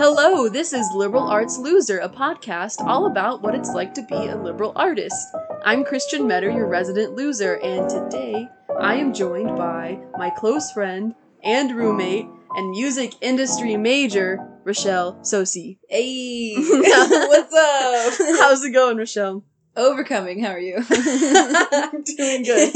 [0.00, 4.14] Hello, this is Liberal Arts Loser, a podcast all about what it's like to be
[4.14, 5.26] a liberal artist.
[5.64, 8.46] I'm Christian Meador, your resident loser, and today
[8.78, 15.78] I am joined by my close friend and roommate and music industry major, Rachelle Tsosie.
[15.88, 18.12] Hey, what's up?
[18.38, 19.42] How's it going, Rachelle?
[19.76, 20.76] Overcoming, how are you?
[20.90, 22.74] I'm doing good.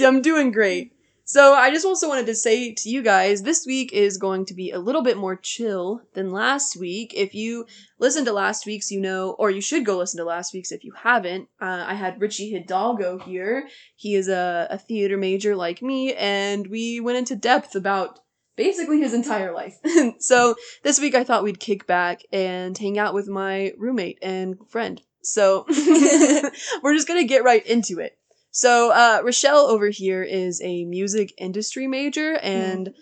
[0.00, 0.92] I'm doing great.
[1.30, 4.54] So I just also wanted to say to you guys, this week is going to
[4.54, 7.12] be a little bit more chill than last week.
[7.14, 7.66] If you
[8.00, 10.82] listened to last week's, you know, or you should go listen to last week's if
[10.82, 11.48] you haven't.
[11.62, 13.68] Uh, I had Richie Hidalgo here.
[13.94, 18.18] He is a, a theater major like me, and we went into depth about
[18.56, 19.76] basically his entire life.
[20.18, 24.58] so this week I thought we'd kick back and hang out with my roommate and
[24.68, 25.00] friend.
[25.22, 25.64] So
[26.82, 28.16] we're just gonna get right into it.
[28.50, 32.94] So uh, Rachelle over here is a music industry major, and mm.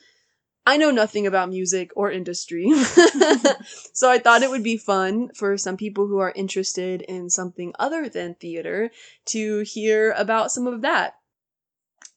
[0.67, 2.71] I know nothing about music or industry.
[3.95, 7.73] so I thought it would be fun for some people who are interested in something
[7.79, 8.91] other than theater
[9.27, 11.15] to hear about some of that.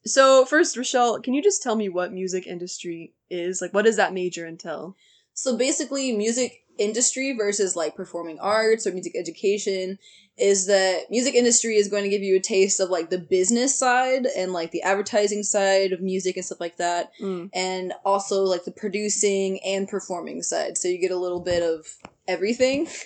[0.06, 3.62] So first, Rachelle, can you just tell me what music industry is?
[3.62, 4.96] Like, what does that major entail?
[5.34, 10.00] So basically, music industry versus like performing arts or music education
[10.38, 13.78] is that music industry is going to give you a taste of like the business
[13.78, 17.50] side and like the advertising side of music and stuff like that mm.
[17.54, 20.78] and also like the producing and performing side.
[20.78, 21.86] So you get a little bit of
[22.28, 22.88] everything.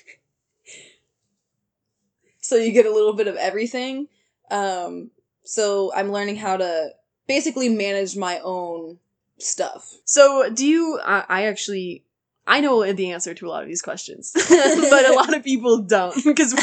[2.40, 4.08] So you get a little bit of everything.
[4.52, 5.09] Um
[5.44, 6.90] so i'm learning how to
[7.28, 9.00] basically manage my own
[9.40, 9.92] stuff.
[10.06, 12.05] So do you I, I actually
[12.48, 15.80] I know the answer to a lot of these questions, but a lot of people
[15.80, 16.54] don't because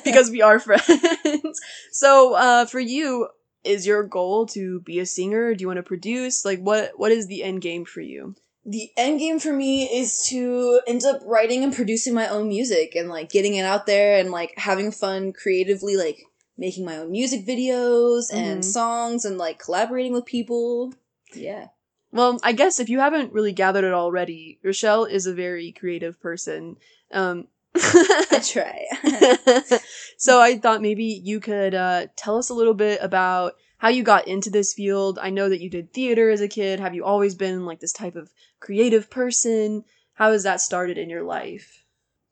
[0.04, 1.60] because we are friends.
[1.92, 3.28] so, uh, for you,
[3.64, 5.54] is your goal to be a singer?
[5.54, 6.44] Do you want to produce?
[6.44, 8.34] Like, what what is the end game for you?
[8.66, 12.94] The end game for me is to end up writing and producing my own music
[12.94, 16.18] and like getting it out there and like having fun creatively, like
[16.58, 18.70] making my own music videos and mm-hmm.
[18.70, 20.92] songs and like collaborating with people.
[21.32, 21.68] Yeah.
[22.12, 26.20] Well, I guess if you haven't really gathered it already, Rachelle is a very creative
[26.20, 26.76] person.
[27.12, 29.78] Um, I try.
[30.18, 34.02] so I thought maybe you could uh, tell us a little bit about how you
[34.02, 35.18] got into this field.
[35.22, 36.80] I know that you did theater as a kid.
[36.80, 39.84] Have you always been like this type of creative person?
[40.14, 41.84] How has that started in your life?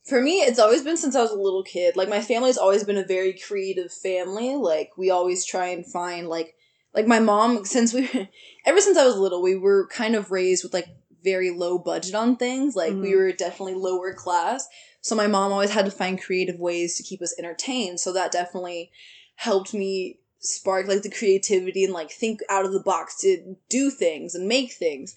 [0.04, 1.96] For me, it's always been since I was a little kid.
[1.96, 4.56] Like my family's always been a very creative family.
[4.56, 6.54] Like we always try and find like
[6.98, 8.10] like my mom since we
[8.66, 10.88] ever since I was little, we were kind of raised with like
[11.22, 12.74] very low budget on things.
[12.74, 13.02] Like mm-hmm.
[13.02, 14.66] we were definitely lower class.
[15.00, 18.00] So my mom always had to find creative ways to keep us entertained.
[18.00, 18.90] So that definitely
[19.36, 23.92] helped me spark like the creativity and like think out of the box to do
[23.92, 25.14] things and make things.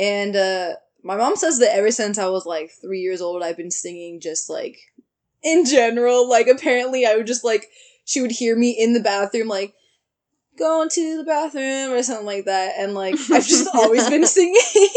[0.00, 0.72] And uh
[1.04, 4.20] my mom says that ever since I was like 3 years old I've been singing
[4.20, 4.78] just like
[5.44, 6.28] in general.
[6.28, 7.68] Like apparently I would just like
[8.04, 9.74] she would hear me in the bathroom like
[10.60, 12.74] going to the bathroom or something like that.
[12.78, 14.88] And like, I've just always been singing.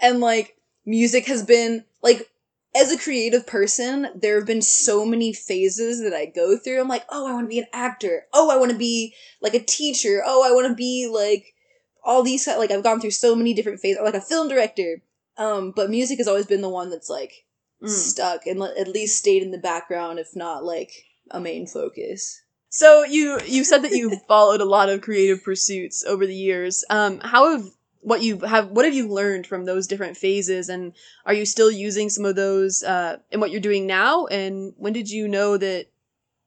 [0.00, 0.56] and like,
[0.86, 2.30] music has been like,
[2.76, 6.80] as a creative person, there have been so many phases that I go through.
[6.80, 8.26] I'm like, oh, I want to be an actor.
[8.32, 10.22] Oh, I want to be like a teacher.
[10.24, 11.54] Oh, I want to be like
[12.02, 15.02] all these like I've gone through so many different phases, like a film director.
[15.36, 17.44] Um, but music has always been the one that's like
[17.82, 17.88] mm.
[17.88, 20.90] stuck and at least stayed in the background, if not like
[21.30, 22.42] a main focus.
[22.74, 26.84] So you you said that you followed a lot of creative pursuits over the years.
[26.90, 27.70] Um, how have
[28.00, 30.92] what you have what have you learned from those different phases, and
[31.24, 34.26] are you still using some of those uh, in what you're doing now?
[34.26, 35.86] And when did you know that?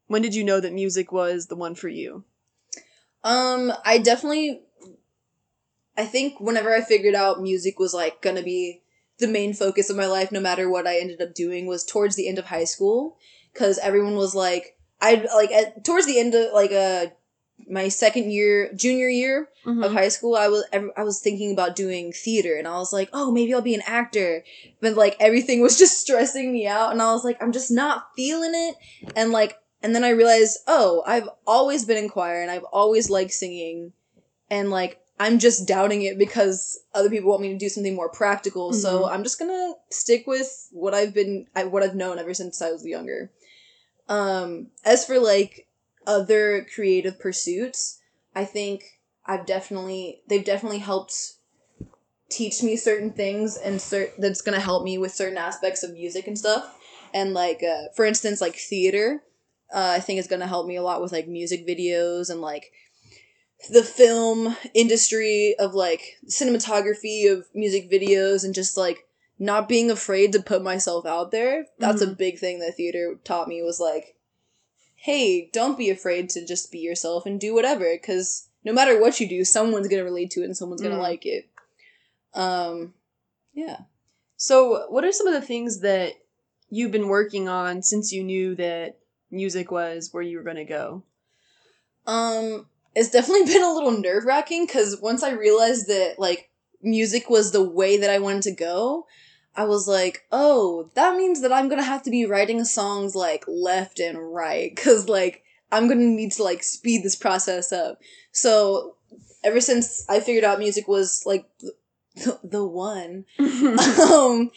[0.07, 2.25] When did you know that music was the one for you?
[3.23, 4.63] Um, I definitely.
[5.95, 8.81] I think whenever I figured out music was like gonna be
[9.17, 12.17] the main focus of my life, no matter what I ended up doing, was towards
[12.17, 13.17] the end of high school,
[13.53, 17.07] because everyone was like I like at, towards the end of like uh
[17.69, 19.83] my second year, junior year mm-hmm.
[19.83, 23.09] of high school, I was I was thinking about doing theater, and I was like,
[23.13, 24.43] oh, maybe I'll be an actor.
[24.81, 28.09] But like everything was just stressing me out, and I was like, I'm just not
[28.15, 28.75] feeling it.
[29.15, 33.09] And like, and then I realized, oh, I've always been in choir, and I've always
[33.09, 33.93] liked singing,
[34.49, 38.09] and like I'm just doubting it because other people want me to do something more
[38.09, 38.71] practical.
[38.71, 38.79] Mm-hmm.
[38.79, 42.71] So I'm just gonna stick with what I've been, what I've known ever since I
[42.71, 43.31] was younger.
[44.09, 45.67] Um, as for like
[46.05, 47.99] other creative pursuits,
[48.35, 48.83] I think
[49.25, 51.33] I've definitely they've definitely helped
[52.29, 56.27] teach me certain things and cert- that's gonna help me with certain aspects of music
[56.27, 56.77] and stuff.
[57.13, 59.23] And like uh, for instance, like theater,
[59.73, 62.71] uh, I think is gonna help me a lot with like music videos and like
[63.71, 69.06] the film industry of like cinematography of music videos and just like
[69.39, 71.67] not being afraid to put myself out there.
[71.77, 72.17] That's a Mhm.
[72.17, 74.15] big thing that theater taught me was like,
[74.95, 79.19] hey, don't be afraid to just be yourself and do whatever because no matter what
[79.19, 81.01] you do, someone's gonna relate to it and someone's gonna Mm.
[81.01, 81.47] like it.
[82.33, 82.93] Um,
[83.53, 83.81] yeah.
[84.35, 86.13] So, what are some of the things that
[86.69, 88.97] you've been working on since you knew that
[89.31, 91.03] music was where you were going to go?
[92.05, 96.49] Um, it's definitely been a little nerve wracking because once I realized that like
[96.81, 99.07] music was the way that I wanted to go,
[99.57, 103.43] I was like, oh, that means that I'm gonna have to be writing songs like
[103.47, 107.99] left and right because like I'm gonna need to like speed this process up.
[108.31, 108.95] So
[109.43, 111.45] ever since I figured out music was like
[112.15, 114.51] the, the one, um,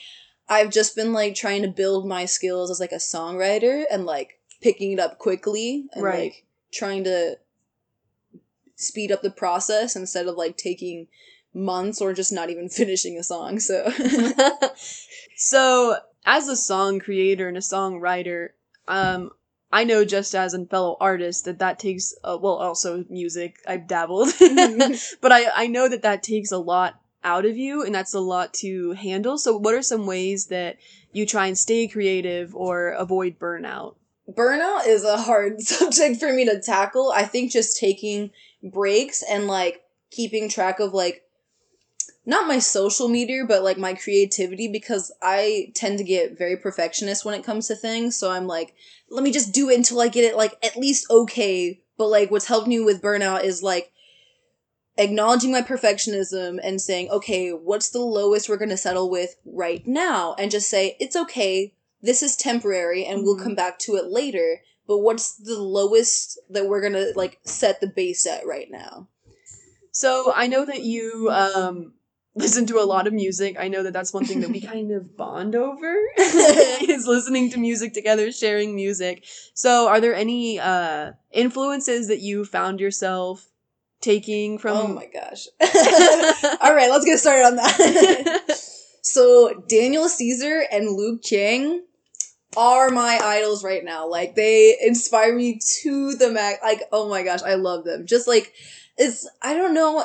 [0.48, 4.38] I've just been like trying to build my skills as like a songwriter and like
[4.60, 6.18] picking it up quickly and Right.
[6.32, 7.38] like trying to
[8.76, 11.06] speed up the process instead of like taking
[11.54, 13.58] months or just not even finishing a song.
[13.60, 13.90] So
[15.36, 18.50] so, as a song creator and a songwriter,
[18.88, 19.30] um,
[19.72, 23.86] I know just as a fellow artist that that takes, uh, well, also music, I've
[23.86, 24.32] dabbled,
[25.20, 28.20] but I, I know that that takes a lot out of you and that's a
[28.20, 29.38] lot to handle.
[29.38, 30.76] So, what are some ways that
[31.12, 33.94] you try and stay creative or avoid burnout?
[34.30, 37.12] burnout is a hard subject for me to tackle.
[37.14, 38.30] I think just taking
[38.62, 41.22] breaks and like keeping track of like
[42.26, 47.24] not my social media but like my creativity because I tend to get very perfectionist
[47.24, 48.16] when it comes to things.
[48.16, 48.74] So I'm like,
[49.10, 51.80] let me just do it until I get it like at least okay.
[51.96, 53.92] But like what's helped me with burnout is like
[54.98, 59.86] acknowledging my perfectionism and saying, okay, what's the lowest we're going to settle with right
[59.86, 60.34] now?
[60.38, 61.74] And just say, it's okay.
[62.02, 63.42] This is temporary and we'll Mhm.
[63.42, 64.62] come back to it later.
[64.86, 69.08] But what's the lowest that we're going to like set the base at right now?
[69.92, 71.94] So I know that you um
[72.34, 73.56] listen to a lot of music.
[73.58, 77.58] I know that that's one thing that we kind of bond over is listening to
[77.58, 79.24] music together, sharing music.
[79.54, 83.46] So are there any uh influences that you found yourself
[84.00, 85.46] taking from oh my gosh.
[86.60, 88.58] All right, let's get started on that.
[89.02, 91.84] so, Daniel Caesar and Luke Chiang
[92.56, 94.08] are my idols right now.
[94.08, 96.58] Like, they inspire me to the max.
[96.62, 98.06] Like, oh my gosh, I love them.
[98.06, 98.52] Just like,
[98.96, 100.04] it's, I don't know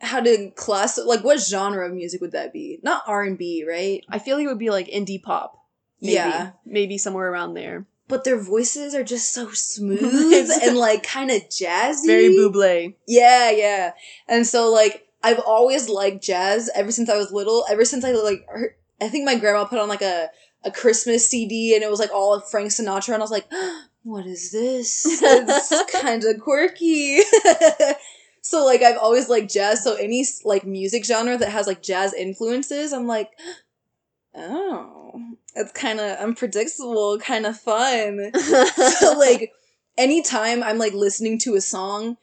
[0.00, 2.78] how to class, like, what genre of music would that be?
[2.82, 4.04] Not R&B, right?
[4.08, 5.64] I feel like it would be like indie pop.
[6.00, 6.14] Maybe.
[6.14, 6.50] Yeah.
[6.64, 7.86] Maybe somewhere around there.
[8.06, 12.06] But their voices are just so smooth and like kind of jazzy.
[12.06, 12.94] Very Bublé.
[13.06, 13.92] Yeah, yeah.
[14.26, 17.64] And so like I've always liked jazz ever since I was little.
[17.68, 20.30] Ever since I like heard, I think my grandma put on like a
[20.64, 23.46] a Christmas CD and it was like all of Frank Sinatra and I was like,
[24.02, 25.04] what is this?
[25.06, 27.20] It's kind of quirky.
[28.48, 29.84] so like I've always liked jazz.
[29.84, 33.28] So any like music genre that has like jazz influences, I'm like,
[34.34, 35.20] oh,
[35.54, 38.30] it's kind of unpredictable, kind of fun
[39.00, 39.52] so like
[39.98, 42.16] anytime I'm like listening to a song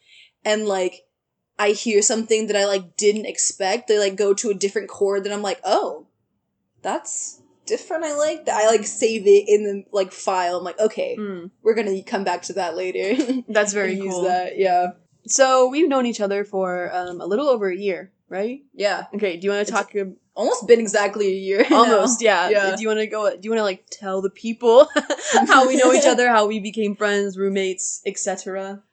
[0.43, 1.01] and like
[1.59, 5.23] I hear something that I like didn't expect, they like go to a different chord,
[5.23, 6.07] then I'm like, oh,
[6.81, 8.03] that's different.
[8.03, 8.57] I like that.
[8.57, 10.57] I like save it in the like file.
[10.57, 13.43] I'm like, okay, Mm, we're gonna come back to that later.
[13.47, 14.21] that's very And cool.
[14.23, 14.87] Use that, yeah,
[15.27, 18.61] So we've known each other for um, a little over a year, right?
[18.73, 19.05] yeah.
[19.13, 21.65] Okay, do you want to talk ab- Almost been exactly a year.
[21.71, 22.49] almost yeah.
[22.49, 22.75] Yeah.
[22.75, 24.89] do you want to go do you want to like tell the people
[25.47, 28.83] how we know each other how we became friends roommates etc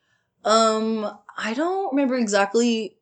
[0.44, 2.96] Um, I don't remember exactly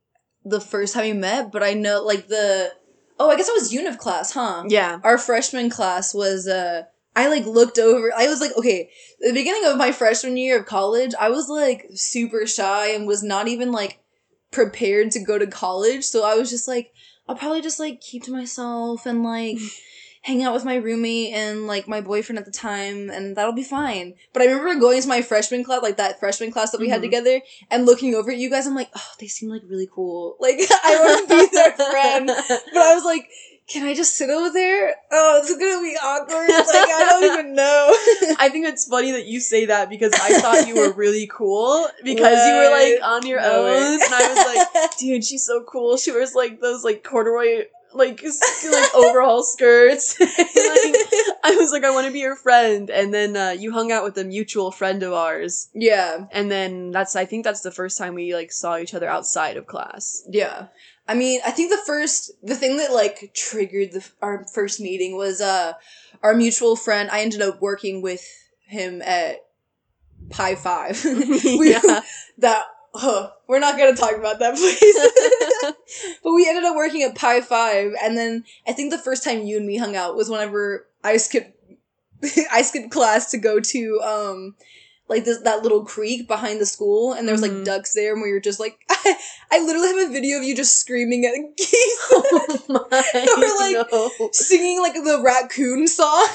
[0.44, 2.72] the first time we met, but I know like the.
[3.18, 4.64] Oh, I guess it was Univ class, huh?
[4.68, 6.84] yeah our freshman class was uh
[7.16, 8.90] I like looked over I was like okay
[9.20, 13.22] the beginning of my freshman year of college I was like super shy and was
[13.22, 13.98] not even like
[14.50, 16.04] prepared to go to college.
[16.04, 16.92] So I was just like
[17.28, 19.58] I'll probably just like keep to myself and like
[20.22, 23.62] hang out with my roommate and like my boyfriend at the time and that'll be
[23.62, 24.14] fine.
[24.32, 27.00] But I remember going to my freshman class like that freshman class that we had
[27.00, 27.04] Mhm.
[27.04, 27.40] together
[27.70, 30.36] and looking over at you guys I'm like oh they seem like really cool.
[30.40, 32.26] Like I want to be their friend.
[32.48, 33.28] But I was like,
[33.70, 34.94] can I just sit over there?
[35.12, 36.48] Oh, it's gonna be awkward.
[36.48, 37.94] Like I don't even know.
[38.38, 41.86] I think it's funny that you say that because I thought you were really cool
[42.02, 43.70] because you were like on your No way.
[43.76, 47.64] own and I was like dude she's so cool she wears like those like corduroy
[47.92, 50.30] like like overall skirts like,
[51.44, 54.04] I was like I want to be your friend and then uh, you hung out
[54.04, 57.98] with a mutual friend of ours yeah, and then that's I think that's the first
[57.98, 60.22] time we like saw each other outside of class.
[60.28, 60.66] yeah.
[61.10, 65.16] I mean, I think the first, the thing that like triggered the our first meeting
[65.16, 65.72] was uh
[66.22, 67.10] our mutual friend.
[67.10, 68.24] I ended up working with
[68.68, 69.44] him at
[70.30, 71.04] Pie Five.
[71.04, 72.02] we, yeah.
[72.38, 72.64] that
[72.94, 74.54] Ugh, we're not gonna talk about that
[75.64, 76.14] place.
[76.22, 79.42] but we ended up working at Pie Five, and then I think the first time
[79.42, 81.58] you and me hung out was whenever I skipped
[82.52, 84.54] I skipped class to go to um
[85.10, 87.64] like this that little creek behind the school, and there was like Mhm.
[87.66, 89.16] ducks there, and we were just like, I,
[89.50, 94.30] I literally have a video of you just screaming at geese, oh my like- no.
[94.32, 96.26] singing like the raccoon song.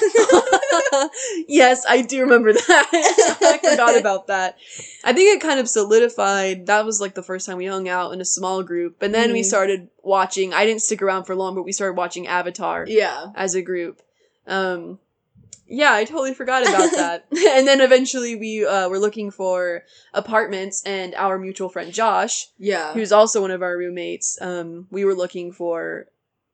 [1.48, 3.38] yes, I do remember that.
[3.42, 4.56] I forgot about that.
[5.04, 6.66] I think it kind of solidified.
[6.66, 9.32] That was like the first time we hung out in a small group, and then
[9.32, 9.44] we Mhm.
[9.46, 10.52] started watching.
[10.54, 14.00] I didn't stick around for long, but we started watching Avatar yeah, as a group.
[14.46, 14.98] Um,
[15.68, 17.26] yeah, I totally forgot about that.
[17.30, 19.82] and then eventually we uh, were looking for
[20.14, 22.92] apartments, and our mutual friend Josh, yeah.
[22.92, 26.06] who's also one of our roommates, um, we were looking for.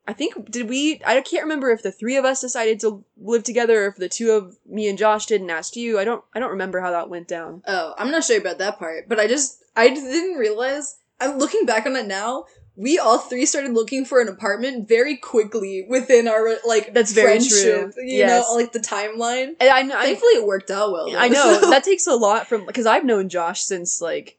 [0.04, 1.00] I think did we?
[1.06, 4.08] I can't remember if the three of us decided to live together, or if the
[4.08, 5.98] two of me and Josh did and asked you.
[5.98, 6.24] I don't.
[6.34, 7.62] I don't remember how that went down.
[7.68, 10.98] Oh, I'm not sure about that part, but I just I didn't realize.
[11.20, 12.46] I'm looking back on it now.
[12.74, 17.38] We all three started looking for an apartment very quickly within our like That's very
[17.38, 18.02] friendship, true.
[18.04, 18.46] You Yes.
[18.48, 19.56] know, like the timeline.
[19.60, 19.96] And I know.
[19.98, 21.10] I, Thankfully, it worked out well.
[21.10, 24.38] though, I know so- that takes a lot from because I've known Josh since like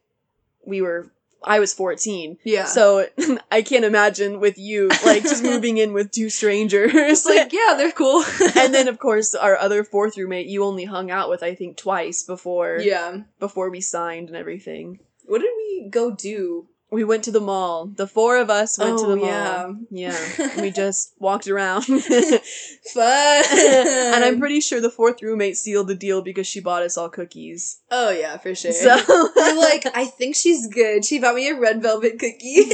[0.65, 1.11] we were.
[1.45, 2.63] I was fourteen, yeah.
[2.63, 3.05] so
[3.51, 7.25] I can't imagine with you like just moving in with two strangers.
[7.25, 8.23] like, like yeah, they're cool.
[8.55, 11.75] and then of course our other fourth roommate you only hung out with I think
[11.75, 13.17] twice before yeah.
[13.41, 14.99] before we signed and everything.
[15.25, 16.69] What did we go do?
[16.93, 17.87] We went to the mall.
[17.87, 19.27] The four of us went to Oh, the mall.
[19.27, 19.71] yeah.
[19.89, 20.61] Yeah.
[20.61, 21.81] we just walked around.
[22.93, 23.43] Fun.
[23.51, 27.09] and I'm pretty sure the fourth roommate sealed the deal because she bought us all
[27.09, 27.79] cookies.
[27.89, 28.71] Oh yeah, for sure.
[28.71, 28.95] So
[29.35, 31.03] You're like, I think she's good.
[31.03, 32.69] She bought me a red velvet cookie.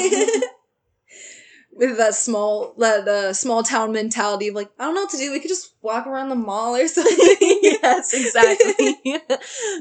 [1.71, 5.17] With that small that uh, small town mentality of like, I don't know what to
[5.17, 5.31] do.
[5.31, 7.15] We could just walk around the mall or something.
[7.39, 8.97] yes, exactly.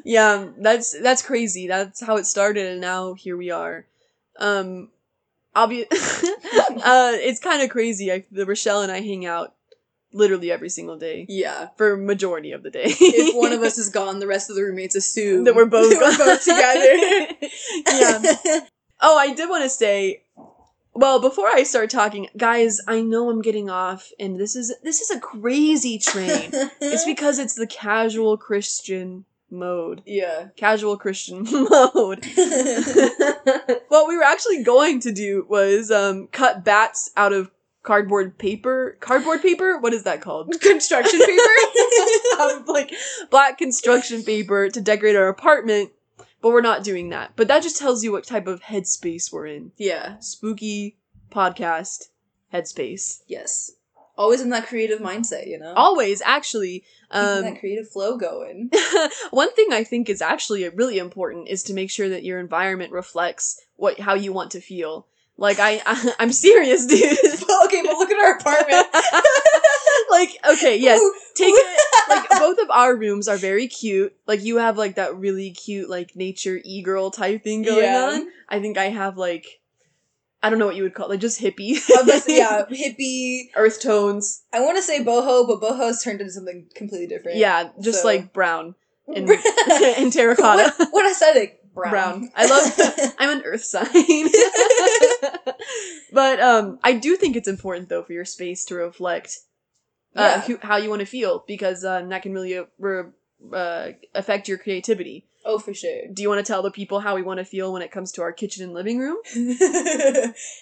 [0.05, 1.67] yeah, that's that's crazy.
[1.67, 3.87] That's how it started and now here we are.
[4.39, 4.91] Um
[5.55, 8.13] obvious uh it's kind of crazy.
[8.13, 9.55] I, the Rachelle and I hang out
[10.13, 11.69] literally every single day yeah.
[11.77, 12.87] for majority of the day.
[12.87, 15.93] If one of us is gone, the rest of the roommates assume that we're both
[16.01, 17.37] we're both together.
[17.87, 18.61] yeah.
[19.01, 20.23] Oh, I did want to say.
[20.95, 25.01] Well, before I start talking, guys, I know I'm getting off, and this is this
[25.01, 26.51] is a crazy train.
[26.81, 30.03] it's because it's the casual Christian mode.
[30.07, 30.49] yeah.
[30.57, 32.25] Casual Christian mode.
[33.89, 37.51] what we were actually going to do was um, cut bats out of
[37.83, 38.97] cardboard paper.
[39.01, 39.79] Cardboard paper?
[39.79, 40.53] What is that called?
[40.61, 41.43] Construction paper.
[42.39, 42.93] out of like
[43.31, 45.91] black construction paper to decorate our apartment,
[46.43, 47.33] but we're not doing that.
[47.37, 49.73] But that just tells you what type of headspace we're in.
[49.77, 50.19] yeah.
[50.21, 50.99] Spooky
[51.31, 52.09] podcast
[52.53, 53.21] headspace.
[53.27, 53.73] Yes.
[54.19, 55.73] Always in that creative mindset, you know.
[55.75, 56.83] Always, actually.
[57.13, 58.71] Um, that creative flow going.
[59.31, 62.93] one thing I think is actually really important is to make sure that your environment
[62.93, 65.07] reflects what how you want to feel.
[65.37, 67.01] Like I, I I'm serious, dude.
[67.65, 68.87] okay, but look at our apartment.
[70.11, 71.01] like okay, yes,
[71.37, 74.15] take it like both of our rooms are very cute.
[74.27, 78.03] Like you have like that really cute like nature e girl type thing going Yeah.
[78.03, 78.27] on.
[78.49, 79.58] I think I have like
[80.43, 81.73] I don't know what you would call it, like just hippie.
[81.91, 83.49] I was about to say, yeah, hippie.
[83.57, 84.43] Earth tones.
[84.53, 87.39] I want to say boho, but boho's turned into something completely different.
[87.39, 88.75] Yeah, just So- like brown
[89.15, 90.75] and, and terracotta.
[90.77, 91.55] what, what aesthetic?
[91.75, 91.91] Brown.
[91.91, 92.31] Brown.
[92.35, 93.87] I love I'm an earth sign.
[96.13, 99.39] but um I do think it's important though for your space to reflect
[100.17, 100.41] uh, Yeah.
[100.43, 103.05] who, how you want to feel because um, that can really uh, re-
[103.53, 105.28] uh, affect your creativity.
[105.49, 106.03] Oh, for sure.
[106.13, 108.13] Do you want to tell the people how we want to feel when it comes
[108.13, 109.17] to our kitchen and living room?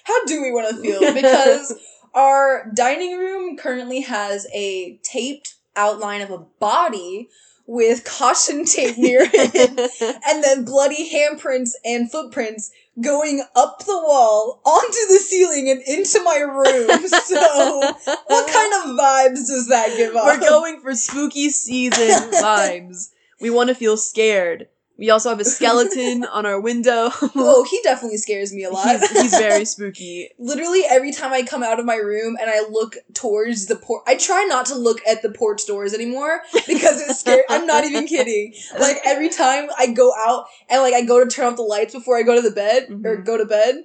[0.04, 1.12] How do we want to feel?
[1.12, 1.74] Because
[2.14, 7.28] our dining room currently has a taped outline of a body
[7.66, 12.70] with caution tape near it, and then bloody handprints and footprints
[13.02, 17.08] going up the wall onto the ceiling and into my room.
[17.08, 17.92] So,
[18.28, 20.26] what kind of vibes does that give off?
[20.26, 23.10] We're going for spooky season vibes.
[23.40, 24.68] We want to feel scared.
[24.98, 27.10] We also have a skeleton on our window.
[27.34, 28.88] Oh, he definitely scares me a lot.
[28.98, 30.30] he's, he's very spooky.
[30.38, 34.02] literally every time I come out of my room and I look towards the porch,
[34.06, 37.42] I try not to look at the porch doors anymore because it's scary.
[37.50, 38.54] I'm not even kidding.
[38.78, 41.92] Like every time I go out and like I go to turn off the lights
[41.94, 43.24] before I go to the bed or Mhm.
[43.26, 43.76] go to bed,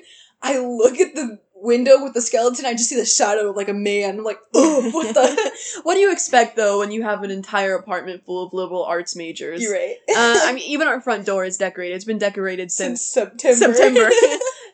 [0.41, 2.65] I look at the window with the skeleton.
[2.65, 4.17] I just see the shadow of like a man.
[4.19, 5.51] I'm like, oh, what the?
[5.83, 9.15] What do you expect though when you have an entire apartment full of liberal arts
[9.15, 9.61] majors?
[9.61, 9.95] You're right.
[10.09, 11.95] uh, I mean, even our front door is decorated.
[11.95, 13.73] It's been decorated Since since, September.
[13.73, 14.09] September,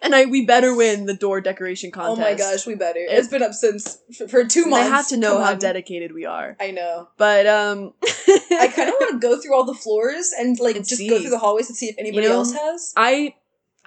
[0.01, 2.19] and I we better win the door decoration contest.
[2.19, 2.99] oh my gosh, we better.
[2.99, 4.89] it's been up since for, for two They months.
[4.89, 5.59] have to know Come how on.
[5.59, 6.55] dedicated we are.
[6.59, 7.09] I know.
[7.17, 10.85] But um, I kind of want to go through all the floors and like And
[10.87, 11.09] just see.
[11.09, 12.93] go through the hallways and see if anybody know, else has.
[12.95, 13.35] I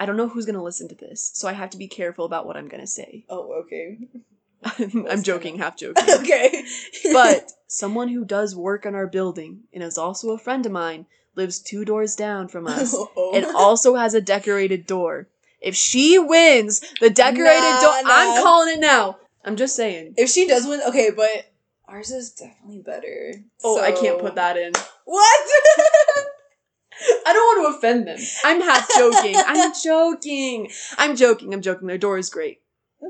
[0.01, 2.47] I don't know who's gonna listen to this, so I have to be careful about
[2.47, 3.25] what I'm gonna say.
[3.31, 3.99] Oh, okay.
[5.09, 6.05] I'm joking, half joking.
[6.21, 6.65] okay.
[7.13, 11.07] but someone who does work on our building and is also a friend of mine
[11.35, 13.33] lives two doors down from us Oh.
[13.35, 15.29] and also has a decorated door.
[15.61, 19.19] If she wins the decorated Nah, door, I'm calling it now.
[19.45, 20.15] I'm just saying.
[20.19, 21.51] if she does win, okay, but
[21.89, 23.35] ours is definitely better.
[23.65, 24.73] Oh, I can't put that in.
[25.05, 25.51] What?
[27.27, 28.19] I don't want to offend them.
[28.45, 29.35] I'm half joking.
[29.37, 30.71] I'm joking.
[30.99, 31.53] I'm joking.
[31.55, 31.89] I'm joking.
[31.89, 32.61] Their door is great.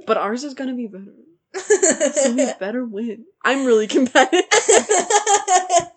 [0.07, 1.13] But ours is gonna be better.
[2.13, 3.25] So we better win.
[3.45, 4.45] I'm really competitive.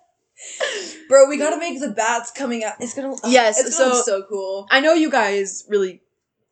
[1.08, 2.74] Bro, we gotta make the bats coming out.
[2.80, 3.14] It's gonna.
[3.24, 4.68] Oh, yes, it's gonna so- look so cool.
[4.72, 6.02] I know you guys really.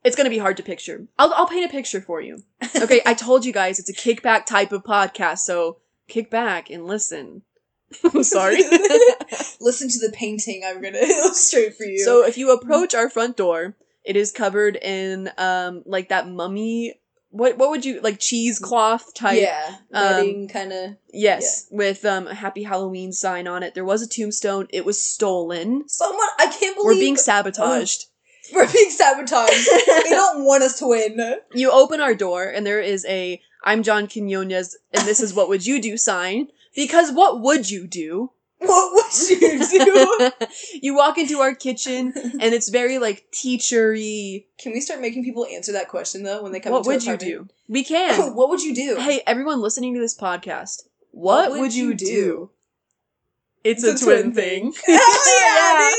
[0.03, 1.07] It's gonna be hard to picture.
[1.19, 2.43] I'll I'll paint a picture for you.
[2.81, 6.85] Okay, I told you guys it's a kickback type of podcast, so kick back and
[6.87, 7.41] listen.
[8.13, 8.57] I'm sorry.
[9.59, 11.99] Listen to the painting I'm gonna illustrate for you.
[11.99, 16.95] so if you approach our front door, it is covered in um like that mummy.
[17.29, 19.39] What what would you like cheesecloth type?
[19.41, 20.95] yeah, um, kind of.
[21.13, 23.73] Yes, with um a happy Halloween sign on it.
[23.73, 24.67] There was a tombstone.
[24.71, 25.87] It was stolen.
[25.87, 28.05] Someone, I can't believe We're being sabotaged.
[28.53, 29.69] we're being sabotaged.
[29.87, 31.35] they don't want us to win.
[31.53, 35.47] you open our door and there is a I'm John Quinones and this is what
[35.47, 36.47] would you do sign.
[36.75, 38.31] Because what would you do?
[38.59, 40.31] What would you do?
[40.81, 44.45] you walk into our kitchen and it's very like teachery.
[44.59, 46.71] Can we start making people answer that question though when they come?
[46.71, 47.47] What into our would you apartment?
[47.47, 47.73] do?
[47.73, 48.35] We can.
[48.35, 48.97] what would you do?
[48.97, 52.51] hey, everyone listening to this podcast, what, would, you, do?
[53.63, 54.73] It's, a, twin, thing.
[54.85, 54.95] Hell
[55.41, 55.91] yeah,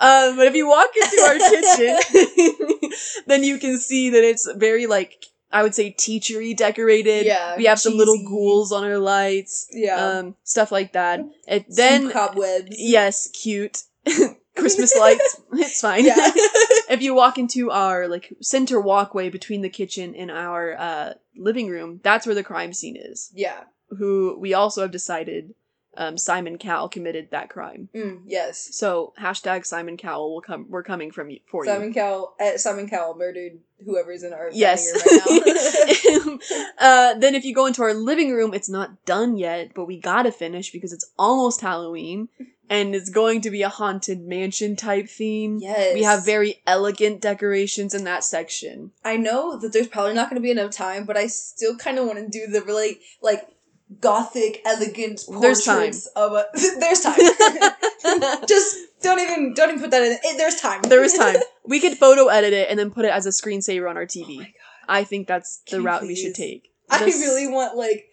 [0.00, 4.86] um, but if you walk into our kitchen, then you can see that it's very
[4.86, 7.26] like I would say teachery decorated.
[7.26, 9.96] Yeah, we have some little ghouls on our lights, Yeah.
[9.96, 11.20] um, stuff like that.
[11.46, 12.76] It, Some then cobwebs.
[12.78, 13.82] yes, cute
[14.56, 15.40] Christmas lights.
[15.52, 16.04] It's fine.
[16.06, 16.14] Yeah.
[16.90, 21.68] if you walk into our like center walkway between the kitchen and our uh, living
[21.68, 23.30] room, that's where the crime scene is.
[23.34, 23.64] yeah.
[23.98, 25.52] Who we also have decided
[25.96, 27.88] um, Simon Cowell committed that crime.
[27.94, 28.70] Mm, yes.
[28.72, 30.66] So hashtag Simon Cowell will come.
[30.68, 31.70] We're coming from you for you.
[31.70, 32.34] Simon Cowell.
[32.40, 34.90] Uh, Simon Cowell murdered whoever's in our Yes.
[34.94, 36.38] right now.
[36.78, 39.98] uh, then if you go into our living room, it's not done yet, but we
[39.98, 42.28] gotta finish because it's almost Halloween
[42.70, 45.58] and it's going to be a haunted mansion type theme.
[45.60, 45.92] yes.
[45.92, 48.92] We have very elegant decorations in that section.
[49.04, 51.98] I know that there's probably not going to be enough time, but I still kind
[51.98, 53.46] of want to do the really like
[54.00, 56.46] gothic, elegant There's portraits of a.
[56.80, 57.18] there's time.
[58.48, 60.12] Just don't even don't even put that in.
[60.22, 60.82] It, there's time.
[60.82, 61.36] there is time.
[61.64, 64.24] We could photo edit it and then put it as a screensaver on our TV.
[64.34, 64.52] Oh my god!
[64.88, 66.60] I think that's the Can route we should please?
[66.62, 66.72] take.
[66.90, 68.06] I really want like.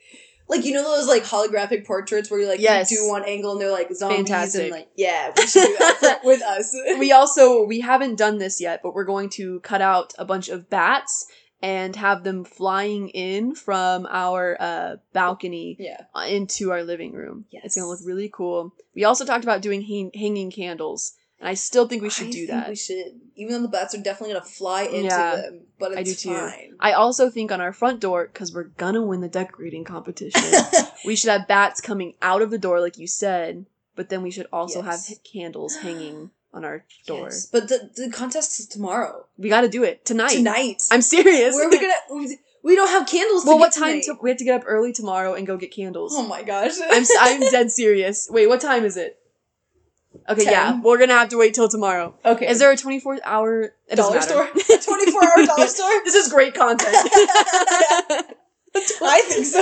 [0.48, 2.90] Like you know those like holographic portraits where you like Yes.
[2.90, 4.62] you do one angle and they're like zombies Fantastic.
[4.64, 6.76] and like yeah we should do that with us.
[6.98, 10.50] we also we haven't done this yet, but we're going to cut out a bunch
[10.50, 11.28] of bats
[11.62, 16.06] and have them flying in from our uh, balcony yeah.
[16.28, 17.46] into our living room.
[17.52, 18.74] It's gonna look really cool.
[18.96, 22.32] We also talked about doing hang- hanging candles, and I still think we should I
[22.32, 22.70] do that.
[22.70, 26.00] We should, even though the bats are definitely gonna fly into Yeah, them, but it's
[26.00, 26.30] I do too.
[26.30, 26.76] fine.
[26.80, 30.42] I also think on our front door, because we're gonna win the decorating competition,
[31.06, 33.66] we should have bats coming out of the door, like you said.
[33.96, 35.10] But then we should also Yes.
[35.10, 37.26] have candles hanging on our door.
[37.26, 39.26] Yes, but the the contest is tomorrow.
[39.38, 40.32] We got to do it tonight.
[40.36, 40.84] Tonight.
[40.92, 41.56] I'm serious.
[41.56, 41.94] Where are we gonna?
[42.64, 43.46] we- don't have candles.
[43.46, 44.02] well, to what time?
[44.02, 46.14] To, we have to get up early tomorrow and go get candles.
[46.16, 46.74] Oh my gosh!
[46.90, 48.28] I'm I'm dead serious.
[48.32, 49.18] Wait, what time is it?
[50.28, 52.16] Okay, yeah, we're gonna have to wait till tomorrow.
[52.26, 52.48] okay.
[52.50, 54.48] Is there a 24 hour dollar store?
[54.48, 56.02] Twenty four hour dollar store?
[56.04, 56.90] This is great content.
[59.02, 59.62] I think so.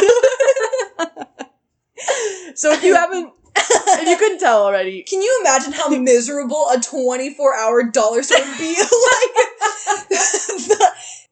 [2.56, 6.80] so if you haven't, if you couldn't tell already, Can you imagine how miserable a
[6.80, 8.76] 24 hour dollar store would be?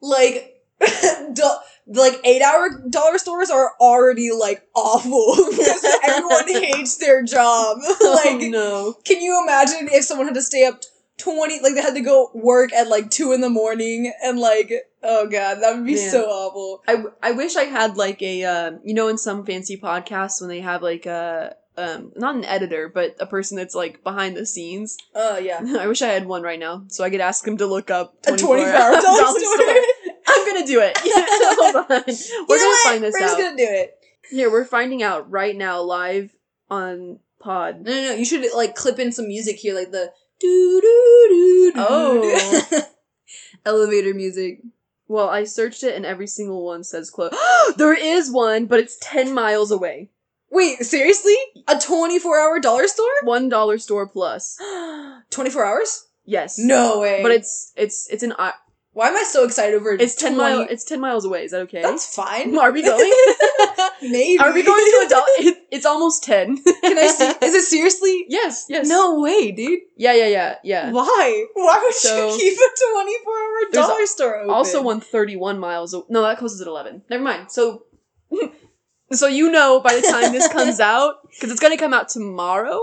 [0.02, 7.24] like, like, like eight hour dollar stores are already like awful because everyone hates their
[7.24, 7.78] job.
[7.82, 8.94] like, oh no.
[9.06, 10.82] can you imagine if someone had to stay up
[11.18, 14.72] 20, like they had to go work at like two in the morning and like,
[15.02, 16.12] oh god, that would be Man.
[16.12, 16.84] so awful.
[16.88, 20.50] I, I wish I had like a um, you know in some fancy podcasts when
[20.50, 24.46] they have like a um not an editor but a person that's like behind the
[24.46, 24.98] scenes.
[25.14, 25.60] Oh yeah.
[25.80, 28.16] I wish I had one right now so I could ask him to look up
[28.28, 29.76] A 24 hour dollar store.
[30.28, 30.98] I'm gonna do it.
[31.02, 31.86] Hold on.
[32.50, 33.28] We're gonna find this We're out.
[33.28, 33.96] just gonna do it.
[34.32, 36.36] Here, we're finding out right now live
[36.70, 37.82] on Pod.
[37.82, 38.14] No, no, no.
[38.16, 41.72] You should like clip in some music here, like the doo doo doo.
[41.74, 42.82] doo, Oh.
[43.66, 44.62] elevator music.
[45.08, 47.34] Well, I searched it and every single one says close.
[47.78, 50.10] there is one, but it's 10 miles away.
[50.56, 51.36] Wait, seriously?
[51.68, 53.12] A twenty-four hour dollar store?
[53.24, 54.58] One dollar store plus.
[55.30, 56.08] Twenty-four hours?
[56.26, 56.58] Yes.
[56.58, 57.22] No way.
[57.22, 58.54] But it's it's it's an I-
[58.94, 59.92] why am I so excited over?
[59.92, 61.44] it's ten 20 mile it's ten miles away.
[61.44, 61.82] Is that okay?
[61.82, 62.58] That's fine.
[62.64, 63.12] Are we going?
[64.02, 64.40] Maybe.
[64.40, 65.26] Are we going to adult?
[65.40, 66.56] It, it's almost ten.
[66.64, 67.26] Can I see?
[67.46, 68.24] Is it seriously?
[68.30, 68.66] yes.
[68.70, 68.88] Yes.
[68.88, 69.82] No way, dude.
[69.98, 70.14] Yeah.
[70.14, 70.28] Yeah.
[70.28, 70.56] Yeah.
[70.64, 70.92] Yeah.
[70.92, 71.46] Why?
[71.56, 74.50] Why would So- you keep a twenty-four hour There's dollar store open?
[74.52, 75.94] Also, one thirty-one miles.
[76.10, 77.02] No, that closes at eleven.
[77.10, 77.52] Never mind.
[77.52, 77.84] So,
[79.12, 82.82] so you know by the time this comes out, because it's gonna come out tomorrow.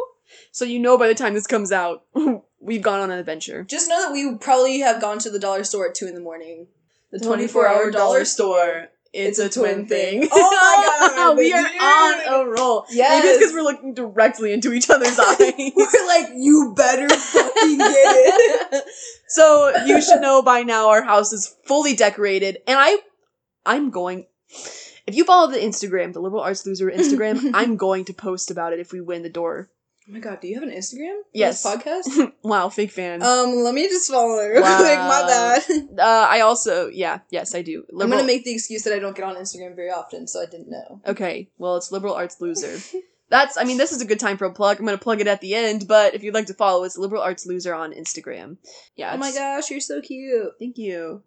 [0.50, 2.04] So you know by the time this comes out,
[2.60, 3.64] we've gone on an adventure.
[3.64, 6.20] Just know that we probably have gone to the dollar store at two in the
[6.20, 6.68] morning.
[7.10, 8.88] The 24 hour dollar store.
[9.12, 10.26] It's, a twin thing.
[10.32, 12.86] Oh my god, we are on a roll.
[12.90, 15.52] Yeah, Maybe it's because we're looking directly into each other's eyes.
[15.76, 18.84] We're like, you better fucking get it.
[19.28, 22.96] so you should know by now our house is fully decorated, and I,
[23.66, 24.26] I'm going.
[25.06, 28.72] If you follow the Instagram, the Liberal Arts Loser Instagram, I'm going to post about
[28.72, 29.70] it if we win the door.
[30.08, 31.20] Oh my god, do you have an Instagram?
[31.22, 31.62] for Yes.
[31.62, 32.32] This podcast?
[32.42, 33.22] wow, fake fan.
[33.22, 34.78] um, let me just follow it real Wow.
[34.78, 34.98] quick.
[34.98, 35.98] My bad.
[36.00, 37.84] Uh, I also, yeah, yes, I do.
[37.92, 40.46] I'm gonna make the excuse that I don't get on Instagram very often, so I
[40.46, 41.00] didn't know.
[41.06, 42.78] Okay, well, it's Liberal Arts Loser.
[43.28, 44.78] That's, I mean, this is a good time for a plug.
[44.78, 46.98] I'm going to plug it at the end, but if you'd like to follow, it's
[46.98, 48.58] Liberal Arts Loser on Instagram.
[48.94, 49.12] Yeah.
[49.14, 50.50] oh my gosh, you're so cute.
[50.58, 51.22] Thank you.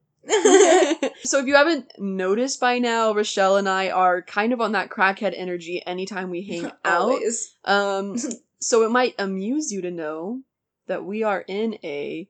[1.23, 4.89] So if you haven't noticed by now, Rachelle and I are kind of on that
[4.89, 7.19] crackhead energy anytime we hang out.
[7.63, 8.15] Um,
[8.59, 10.41] so it might amuse you to know
[10.87, 12.29] that we are in a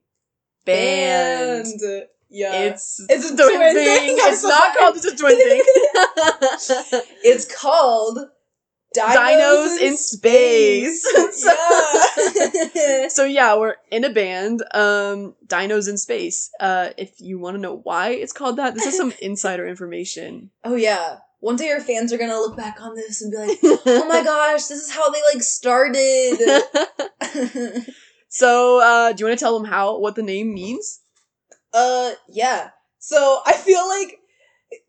[0.66, 1.66] band.
[1.82, 2.04] Band.
[2.30, 2.54] Yeah.
[2.54, 3.86] It's It's a twin twin thing.
[3.86, 5.62] thing, It's not called it's a twin thing.
[7.24, 8.20] It's called
[8.96, 11.06] Dinos, Dinos in Space.
[12.76, 13.08] yeah.
[13.10, 14.62] so yeah, we're in a band.
[14.74, 16.52] Um, Dinos in Space.
[16.60, 20.52] Uh, if you want to know why it's called that, this is some insider information.
[20.64, 21.18] oh yeah.
[21.42, 24.24] One day our fans are gonna look back on this and be like, "Oh my
[24.24, 26.40] gosh, this is how they like started."
[28.30, 31.02] so, uh, do you want to tell them how what the name means?
[31.74, 32.70] uh, yeah.
[32.98, 34.18] So I feel like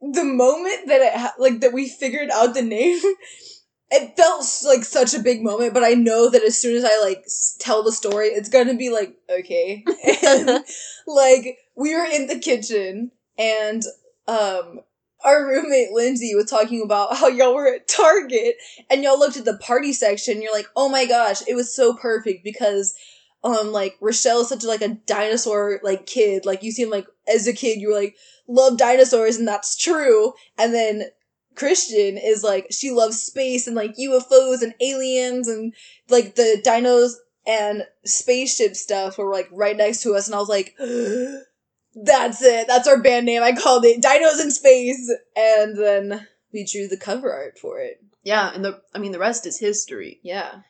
[0.00, 3.00] the moment that it ha- like that we figured out the name,
[3.90, 5.74] it felt like such a big moment.
[5.74, 8.74] But I know that as soon as I like s- tell the story, it's gonna
[8.74, 9.84] be like okay.
[10.26, 10.64] And
[11.06, 13.82] like we were in the kitchen and
[14.26, 14.80] um
[15.24, 18.56] our roommate Lindsay was talking about how y'all were at Target
[18.90, 20.40] and y'all looked at the party section.
[20.42, 22.94] You're like, oh my gosh, it was so perfect because
[23.44, 26.44] um like Rachelle is such like a dinosaur like kid.
[26.46, 28.16] Like you seem like as a kid you were like
[28.48, 30.32] love dinosaurs and that's true.
[30.58, 31.04] And then
[31.56, 35.74] Christian is like she loves space and like UFOs and aliens and
[36.08, 37.12] like the dinos
[37.46, 40.74] and spaceship stuff were like right next to us and I was like
[42.04, 42.68] that's it.
[42.68, 43.42] That's our band name.
[43.42, 48.02] I called it Dinos in Space and then we drew the cover art for it.
[48.22, 50.20] Yeah, and the I mean the rest is history.
[50.22, 50.60] Yeah.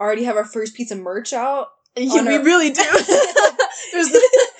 [0.00, 1.68] Already have our first piece of merch out.
[1.96, 2.82] Yeah, we our- really do.
[3.92, 4.10] There's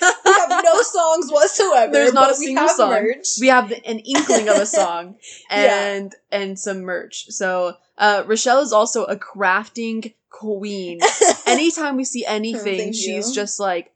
[0.01, 1.91] we have no songs whatsoever.
[1.91, 2.89] There's not but a we single have song.
[2.91, 3.27] Merch.
[3.39, 5.15] we have an inkling of a song
[5.49, 5.85] Yeah.
[5.87, 7.25] and and some merch.
[7.29, 10.99] So uh, Rachelle is also a crafting queen.
[11.45, 13.35] Anytime we see anything, thank she's you.
[13.35, 13.91] just like,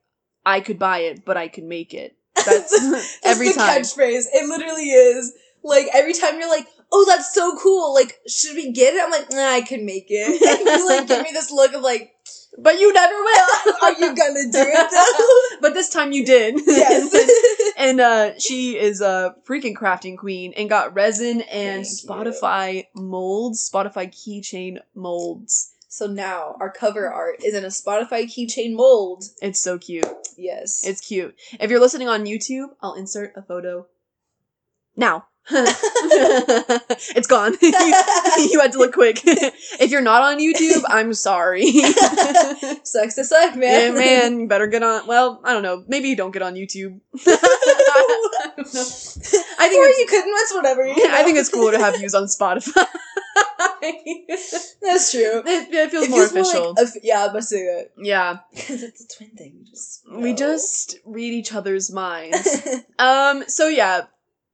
[0.45, 2.15] I could buy it, but I could make it.
[2.35, 3.81] That's That's every the time.
[3.81, 4.25] catchphrase.
[4.33, 5.33] It literally is.
[5.63, 7.93] Like every time you're like, "Oh, that's so cool!
[7.93, 11.07] Like, should we get it?" I'm like, "Nah, I can make it." And you like
[11.07, 12.12] give me this look of like,
[12.57, 13.73] But you never will.
[13.81, 16.55] "Are you gonna do it though?" but this time you did.
[16.67, 17.73] yes.
[17.77, 22.09] and uh, she is a freaking crafting queen and got resin and Thank you.
[22.09, 25.73] Spotify molds, Spotify keychain molds.
[25.87, 29.23] so now our cover art is in a Spotify keychain mold.
[29.41, 30.05] It's so cute.
[30.37, 30.85] Yes.
[30.85, 31.35] It's cute.
[31.59, 33.87] If you're listening on YouTube, I'll insert a photo
[34.95, 35.27] now.
[35.51, 37.53] it's gone.
[37.61, 37.69] you,
[38.51, 39.19] you had to look quick.
[39.25, 41.65] if you're not on YouTube, I'm sorry.
[42.83, 43.93] Sucks to suck, Yeah, man.
[43.95, 45.05] man, you better get on.
[45.05, 45.83] Well, I don't know.
[45.87, 46.99] Maybe you don't get on YouTube.
[47.17, 47.27] I
[49.67, 50.33] think or it's, you couldn't.
[50.33, 50.85] That's whatever.
[50.87, 52.85] You I think it's cooler to have views on Spotify.
[54.81, 55.43] That's true.
[55.45, 56.73] it, it feels It more feels more official.
[56.77, 59.55] like yeah, I must say that yeah, because it's a twin thing.
[59.59, 62.65] We just we just read each other's minds.
[62.99, 63.43] um.
[63.47, 64.03] So yeah,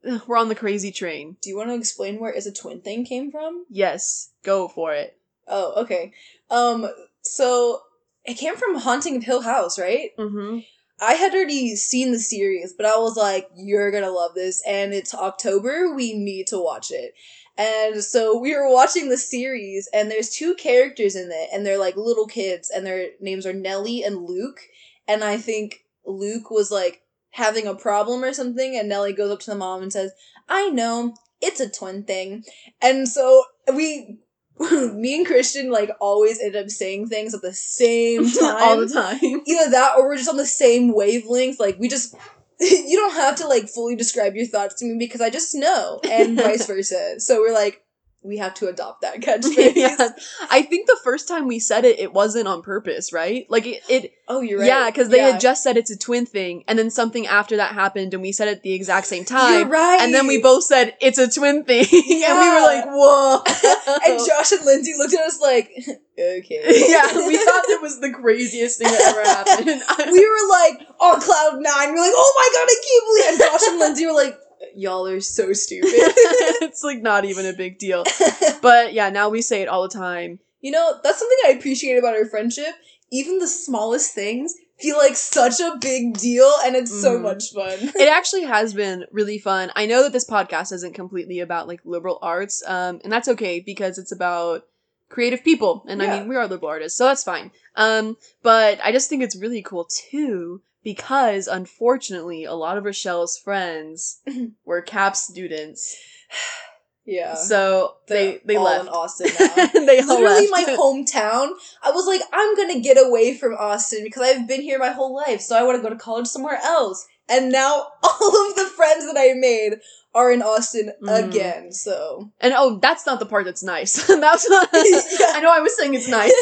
[0.28, 1.38] we're on the crazy train.
[1.42, 3.66] Do you want to explain where is a twin thing came from?
[3.70, 5.18] Yes, go for it.
[5.48, 6.14] Oh, okay.
[6.50, 6.90] Um,
[7.22, 7.82] so
[8.26, 10.12] it came from Haunting of Hill House, right?
[10.18, 10.60] Mm-hmm.
[11.02, 14.94] I had already seen the series, but I was like, "You're gonna love this," and
[14.94, 15.94] it's October.
[15.94, 17.14] We need to watch it.
[17.58, 21.78] And so we were watching the series, and there's two characters in it, and they're
[21.78, 24.62] like little kids, and their names are Nellie and Luke.
[25.08, 29.39] And I think Luke was like having a problem or something, and Nellie goes up
[29.42, 30.12] to the mom and says,
[30.48, 32.44] I know, it's a twin thing.
[32.82, 34.20] And so we
[34.60, 38.56] me and Christian like always end up saying things at the same time.
[38.62, 39.42] all the time.
[39.46, 41.60] Either that or we're just on the same wavelength.
[41.60, 42.15] Like we just
[42.60, 46.02] you don't have to like fully describe your thoughts to me because I just know,
[46.04, 47.20] and vice versa.
[47.20, 47.84] So we're like,
[48.22, 49.76] we have to adopt that catchphrase.
[49.76, 50.10] yeah.
[50.52, 53.46] I think the first time we said it, it wasn't on purpose, right?
[53.50, 54.68] Like it, it Oh, you're right.
[54.68, 55.32] yeah, because they Yeah.
[55.32, 58.32] had just said it's a twin thing, and then something after that happened, and we
[58.32, 59.58] said it the exact same time.
[59.60, 60.00] You're right.
[60.02, 63.42] And then we both said it's a twin thing, and we were like, "Whoa!"
[64.06, 65.72] and Josh and Lindsay looked at us like,
[66.20, 66.62] okay.
[66.90, 70.12] yeah, we thought it was the craziest thing that ever happened.
[70.12, 71.94] we were like on cloud nine.
[71.94, 73.26] We're like, oh my god, I can't believe.
[73.30, 74.38] And Josh and Lindsay were like,
[74.76, 75.90] y'all are so stupid.
[75.94, 78.04] it's like not even a big deal.
[78.62, 80.40] But yeah, now we say it all the time.
[80.62, 82.74] you know, that's something I appreciate about our friendship.
[83.12, 87.22] Even the smallest things feel like such a big deal, and it's so Mhm.
[87.24, 87.78] much fun.
[87.96, 89.72] It actually has been really fun.
[89.76, 93.60] I know that this podcast isn't completely about like liberal arts, um, and that's okay
[93.62, 94.68] because it's about
[95.10, 97.52] creative people, and I mean we are liberal artists, so that's fine.
[97.76, 103.38] Um, but I just think it's really cool too because unfortunately, a lot of Rachelle's
[103.38, 104.22] friends
[104.65, 105.96] were CAP students,
[107.06, 107.34] Yeah.
[107.34, 108.84] so they they all left.
[108.84, 109.65] in Austin now.
[109.86, 110.52] they all Literally left.
[110.52, 111.50] my hometown.
[111.82, 115.15] I was like, I'm gonna get away from Austin because I've been here my whole
[115.15, 117.08] life, so I want to go to college somewhere else.
[117.28, 119.80] And now all of the friends that I made
[120.15, 121.28] are in Austin Mhm.
[121.30, 121.72] again.
[121.72, 123.93] So And oh, that's not the part that's nice.
[124.08, 124.69] that's not.
[124.74, 125.02] Yeah.
[125.36, 126.34] I know I was saying it's nice.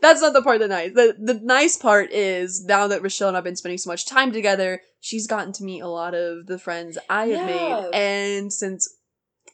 [0.00, 0.92] that's not the part that's nice.
[0.94, 4.32] The the nice part is now that Rachelle and I've been spending so much time
[4.32, 7.46] together, she's gotten to meet a lot of the friends I have Yeah.
[7.46, 8.88] made, and since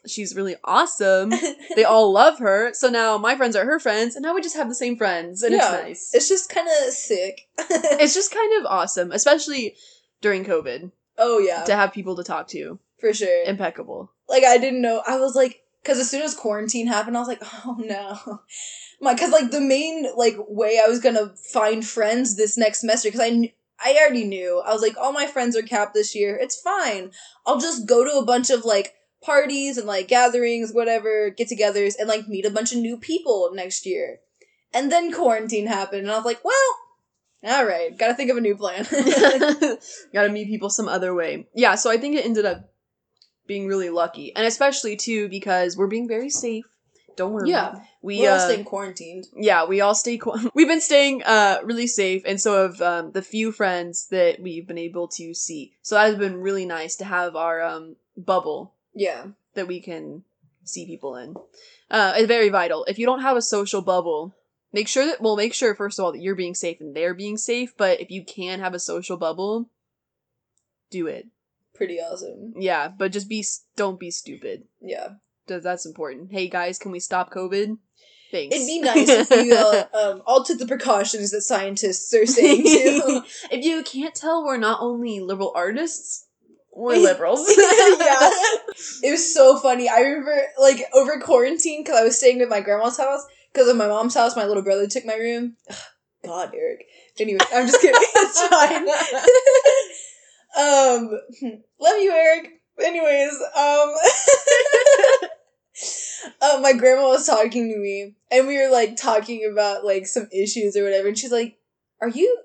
[0.07, 1.33] she's really awesome,
[1.75, 2.71] they all love her.
[2.73, 5.41] So now my friends are her friends, and now we just have the same friends,
[5.43, 5.73] and Yeah.
[5.77, 6.13] it's nice.
[6.13, 7.47] it's just kind of sick.
[7.57, 9.75] It's just kind of awesome, especially
[10.21, 12.79] during COVID, oh yeah, to have people to talk to.
[12.99, 13.43] For sure.
[13.45, 14.11] Impeccable.
[14.27, 15.01] like I didn't know.
[15.07, 18.41] I was like, because as soon as quarantine happened, I was like, oh no,
[19.01, 23.07] my because like the main like way I was gonna find friends this next semester
[23.09, 23.51] because I kn-
[23.83, 26.37] I already knew I was like, all my friends are capped this year.
[26.37, 27.11] It's fine.
[27.45, 32.07] I'll just go to a bunch of like parties and like gatherings, whatever, get-togethers, and
[32.09, 34.19] like meet a bunch of new people next year.
[34.73, 36.75] And then quarantine happened, and I was like, well.
[37.41, 38.83] All right, gotta think of a new plan.
[40.13, 41.47] Gotta meet people some other way.
[41.55, 42.69] Yeah, so I think it ended up
[43.49, 44.33] being really lucky.
[44.35, 46.63] And especially too because we're being very safe.
[47.17, 47.49] Don't worry.
[47.49, 49.25] yeah, We we're all uh, staying quarantined.
[49.35, 53.11] yeah, we all stay qu- we've been staying uh really safe and so have um
[53.11, 55.73] the few friends that we've been able to see.
[55.81, 59.23] So that has been really nice to have our um bubble Yeah,
[59.55, 60.23] that we can
[60.63, 61.35] see people in.
[61.91, 62.85] Uh it's very vital.
[62.87, 64.33] If you don't have a social bubble,
[64.71, 67.15] make sure that well make sure first of all that you're being safe and they're
[67.25, 69.67] being safe, but if you can have a social bubble,
[70.89, 71.27] do it.
[71.79, 72.53] Pretty awesome.
[72.57, 73.43] Yeah, but just be
[73.75, 74.65] don't be stupid.
[74.81, 75.07] Yeah.
[75.47, 76.31] Th- That's important.
[76.31, 77.77] Hey guys, can we stop COVID?
[78.31, 78.55] Thanks.
[78.55, 82.63] It'd be nice if you uh, um, all took the precautions that scientists are saying
[82.63, 83.23] too.
[83.51, 86.27] if you can't tell, we're not only liberal artists,
[86.71, 87.39] we're liberals.
[87.49, 88.29] yeah.
[89.03, 89.89] It was so funny.
[89.89, 93.77] I remember, like, over quarantine, because I was staying at my grandma's house, because of
[93.77, 95.55] my mom's house, my little brother took my room.
[95.69, 95.75] Ugh,
[96.25, 96.85] God, Eric.
[97.19, 97.99] Anyway, I'm just kidding.
[97.99, 98.85] it's fine.
[100.57, 101.11] Um,
[101.79, 102.51] love you, Eric.
[102.81, 103.93] Anyways, um,
[106.41, 110.27] uh, my grandma was talking to me, and we were like talking about like some
[110.31, 111.57] issues or whatever, and she's like,
[112.01, 112.39] "Are you,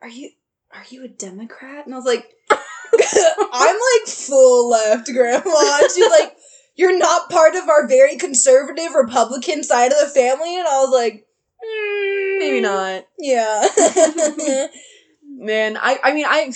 [0.00, 0.30] are you,
[0.72, 6.10] are you a Democrat?" And I was like, "I'm like full left, Grandma." And she's
[6.10, 6.36] like,
[6.74, 10.90] "You're not part of our very conservative Republican side of the family," and I was
[10.90, 11.26] like,
[11.62, 13.06] "Mm, Maybe not.
[13.18, 13.68] Yeah.
[15.22, 16.52] Man, I I mean I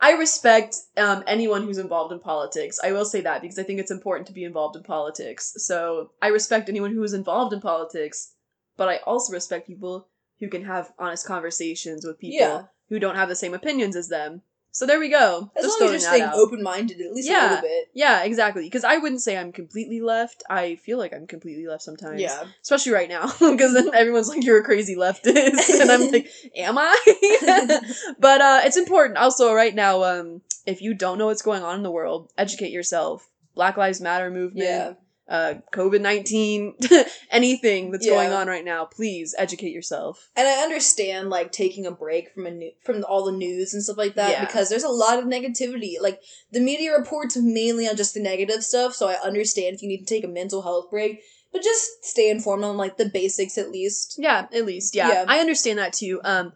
[0.00, 2.78] I respect um, anyone who's involved in politics.
[2.82, 5.54] I will say that because I think it's important to be involved in politics.
[5.58, 8.32] So I respect anyone who is involved in politics,
[8.76, 10.08] but I also respect people
[10.40, 12.62] who can have honest conversations with people Yeah.
[12.88, 14.42] who don't have the same opinions as them.
[14.74, 15.52] So there we go.
[15.56, 17.90] As Just long as you're staying open minded, at least a little bit.
[17.94, 18.64] Yeah, exactly.
[18.64, 20.42] Because I wouldn't say I'm completely left.
[20.50, 22.20] I feel like I'm completely left sometimes.
[22.20, 22.42] Yeah.
[22.60, 23.32] Especially right now.
[23.54, 25.80] Because then everyone's like, you're a crazy leftist.
[25.80, 27.80] and I'm like, am I?
[28.18, 29.16] but uh, it's important.
[29.16, 32.72] Also, right now, um, if you don't know what's going on in the world, educate
[32.72, 33.30] yourself.
[33.54, 34.92] Black Lives Matter movement, Yeah.
[35.28, 36.74] Uh, COVID 19,
[37.30, 38.12] anything that's Yeah.
[38.12, 40.28] going on right now, please educate yourself.
[40.36, 43.82] And I understand like taking a break from a new from all the news and
[43.82, 44.44] stuff like that Yeah.
[44.44, 45.94] because there's a lot of negativity.
[46.00, 46.20] Like
[46.52, 50.06] the media reports mainly on just the negative stuff, so I understand if you need
[50.06, 53.70] to take a mental health break, but just stay informed on like the basics at
[53.70, 54.16] least.
[54.18, 54.94] Yeah, at least.
[54.94, 55.08] Yeah.
[55.08, 55.24] Yeah.
[55.26, 56.20] I understand that too.
[56.24, 56.52] Um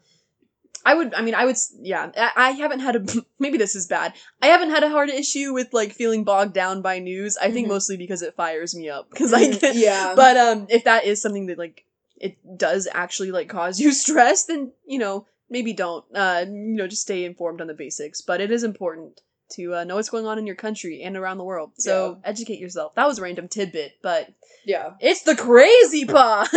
[0.85, 1.15] I would.
[1.15, 1.57] I mean, I would.
[1.81, 3.05] Yeah, I, I haven't had a.
[3.39, 4.15] Maybe this is bad.
[4.43, 7.37] I haven't had a hard issue with like feeling bogged down by news.
[7.37, 7.71] I think Mhm.
[7.71, 9.11] mostly because it fires me up.
[9.11, 10.15] Because like, Mm, yeah.
[10.17, 11.85] but um, if that is something that like
[12.17, 16.05] it does actually like cause you stress, then you know maybe don't.
[16.15, 18.21] Uh, you know, just stay informed on the basics.
[18.21, 19.21] But it is important
[19.53, 21.73] to uh, know what's going on in your country and around the world.
[21.79, 22.95] So educate yourself.
[22.97, 24.29] That was a random tidbit, but
[24.67, 24.91] yeah.
[25.01, 26.49] it's the crazy part.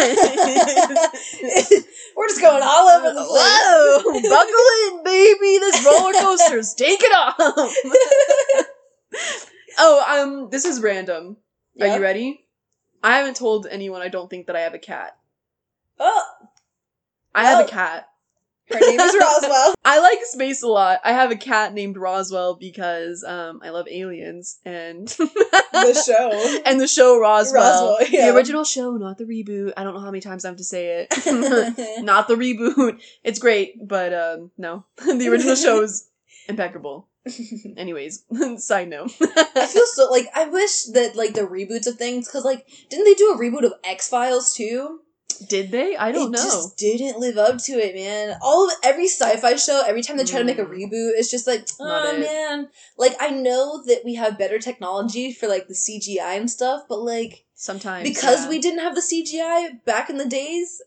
[2.15, 3.41] We're just going all over the place.
[3.43, 4.03] Whoa!
[4.29, 5.57] Buckle in, baby.
[5.59, 7.35] This roller coaster's taking off.
[9.77, 11.37] oh, um, this is random.
[11.79, 12.45] Are you ready?
[13.03, 15.17] I haven't told anyone I don't think that I have a cat.
[15.99, 16.23] Oh,
[17.33, 18.07] I have a cat.
[18.73, 19.73] Her name is Roswell.
[19.83, 20.99] I like space a lot.
[21.03, 26.61] I have a cat named Roswell because um I love aliens and the show.
[26.65, 27.97] and the show Roswell.
[27.97, 28.31] Roswell, yeah.
[28.31, 29.73] The original show, not the reboot.
[29.77, 32.03] I don't know how many times I have to say it.
[32.03, 33.01] not the reboot.
[33.23, 34.85] It's great, but um no.
[34.97, 36.09] the original show is
[36.47, 37.07] impeccable.
[37.77, 38.23] Anyways,
[38.57, 39.11] side note.
[39.21, 43.05] I feel so like I wish that like the reboots of things because like didn't
[43.05, 45.01] they do a reboot of X Files too?
[45.49, 45.95] Did they?
[45.95, 46.43] I don't it know.
[46.43, 48.37] just didn't live up to it, man.
[48.41, 50.69] All of every sci-fi show, every time they try to make a Mm.
[50.71, 52.69] reboot, it's just like, oh man.
[52.97, 56.99] Like I know that we have better technology for like the CGI and stuff, but
[57.01, 58.49] like Sometimes because yeah.
[58.49, 60.81] we didn't have the CGI back in the days,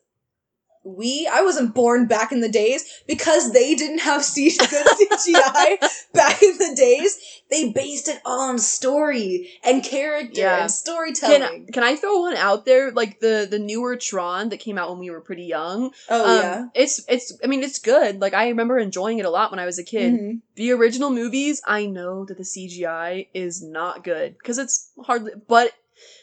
[0.85, 5.79] we I wasn't born back in the days because they didn't have C- good CGI
[6.13, 7.19] back in the days.
[7.51, 10.63] They based it on story and character Yeah.
[10.63, 11.41] and storytelling.
[11.67, 12.91] Can can I throw one out there?
[12.91, 15.93] Like the the newer Tron that came out when we were pretty young.
[16.09, 16.65] oh Um, yeah.
[16.75, 18.21] It's it's I mean it's good.
[18.21, 20.13] Like I remember enjoying it a lot when I was a kid.
[20.15, 20.41] Mhm.
[20.57, 25.73] The original movies, I know that the CGI is not good because it's hardly but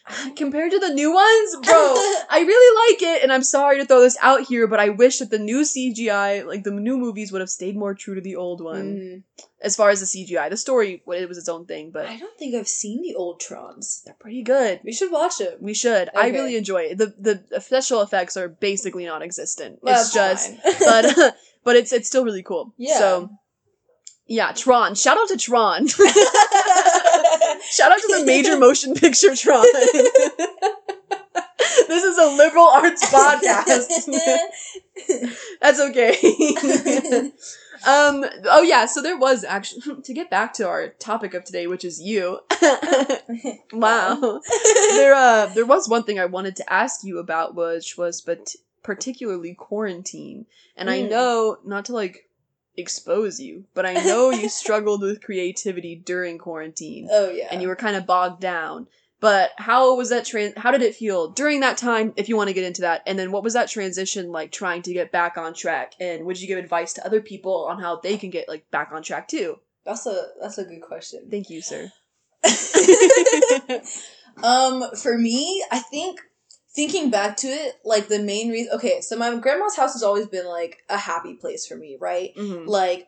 [0.36, 1.76] compared to the new ones, bro,
[2.30, 5.20] I really like it and I'm sorry to throw this out here, but I wish
[5.20, 8.36] that the new CGI, like the new movies would have stayed more true to the
[8.36, 9.46] old one Mhm.
[9.62, 10.50] as far as the CGI.
[10.50, 13.40] The story it was its own thing, but I don't think I've seen the old
[13.42, 14.04] Trons.
[14.04, 14.82] they're pretty good.
[14.84, 15.62] We should watch it.
[15.62, 16.10] We should.
[16.16, 16.98] I really enjoy it.
[16.98, 17.14] The
[17.52, 19.80] the special effects are basically non-existent.
[19.84, 22.74] That's it's just but but it's it's still really cool.
[22.78, 22.98] Yeah.
[22.98, 23.30] So
[24.28, 24.96] yeah, Tron.
[24.96, 25.88] Shout out to Tron.
[27.72, 29.66] Shout out to the major motion picture Tron.
[31.88, 34.08] this is a liberal arts podcast.
[35.62, 37.32] That's okay.
[37.88, 41.68] um oh yeah, so there was actually to get back to our topic of today,
[41.68, 42.40] which is you.
[43.74, 44.40] wow.
[44.92, 48.56] there uh there was one thing I wanted to ask you about which was but
[48.84, 50.46] particularly quarantine.
[50.76, 51.10] And I Mm.
[51.10, 52.28] know not to like
[52.78, 57.48] expose you, but I know you struggled with creativity during quarantine oh yeah.
[57.52, 58.88] and you were kind of bogged down.
[59.20, 62.48] But how was that trans how did it feel during that time if you want
[62.48, 63.04] to get into that?
[63.06, 65.94] And then what was that transition like trying to get back on track?
[66.00, 68.92] And would you give advice to other people on how they can get like back
[68.92, 69.60] on track too?
[69.86, 71.28] That's a that's a good question.
[71.30, 71.92] Thank you, sir.
[74.44, 76.20] um, for me, I think
[76.74, 78.74] thinking back to it, like the main reason.
[78.76, 82.36] Okay, so my grandma's house has always been like a happy place for me, right?
[82.36, 82.68] Mhm.
[82.68, 83.08] Like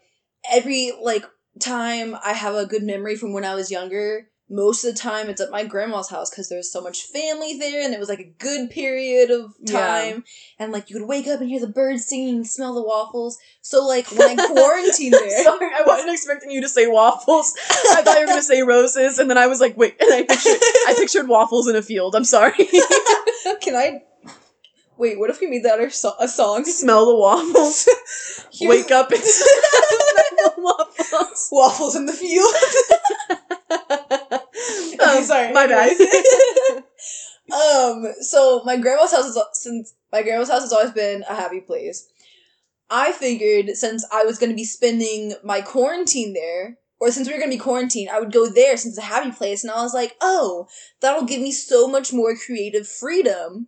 [0.52, 1.26] every like
[1.60, 4.28] time I have a good memory from when I was younger.
[4.56, 7.84] Most of the time, it's at my grandma's house because there's so much family there,
[7.84, 9.80] and it was like a good period of Yeah.
[9.80, 10.24] time.
[10.60, 13.40] And like you would wake up and hear the birds singing, and smell the waffles.
[13.62, 17.52] So like when I quarantined there, Sorry, I wasn't expecting you to say waffles.
[17.92, 20.22] I thought you were gonna say roses, and then I was like, wait, and I
[20.22, 22.16] pictured I pictured waffles in a field.
[22.16, 22.54] I'm sorry.
[23.62, 24.04] Can I?
[24.98, 26.64] Wait, what if we made that our so- a song?
[26.66, 27.90] Smell the waffles.
[28.62, 29.56] Wake up and smell
[30.38, 31.50] the waffles.
[31.52, 32.54] waffles in the field.
[35.00, 35.52] Um, sorry.
[35.54, 35.98] My bad.
[37.52, 38.14] um.
[38.22, 42.10] So my grandma's house is since my grandma's house has always been a happy place.
[42.90, 47.34] I figured since I was going to be spending my quarantine there, or since we
[47.34, 49.64] were going to be quarantined, I would go there since it's a happy place.
[49.64, 50.68] And I was like, oh,
[51.02, 53.68] that'll give me so much more creative freedom.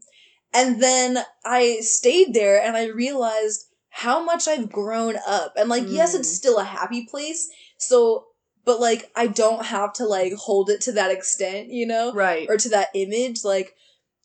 [0.53, 5.53] And then I stayed there and I realized how much I've grown up.
[5.57, 6.19] And like, yes, Mm.
[6.19, 7.49] it's still a happy place.
[7.77, 8.27] So,
[8.65, 12.11] but like, I don't have to like hold it to that extent, you know?
[12.13, 12.47] right.
[12.49, 13.43] Or to that image.
[13.43, 13.75] Like,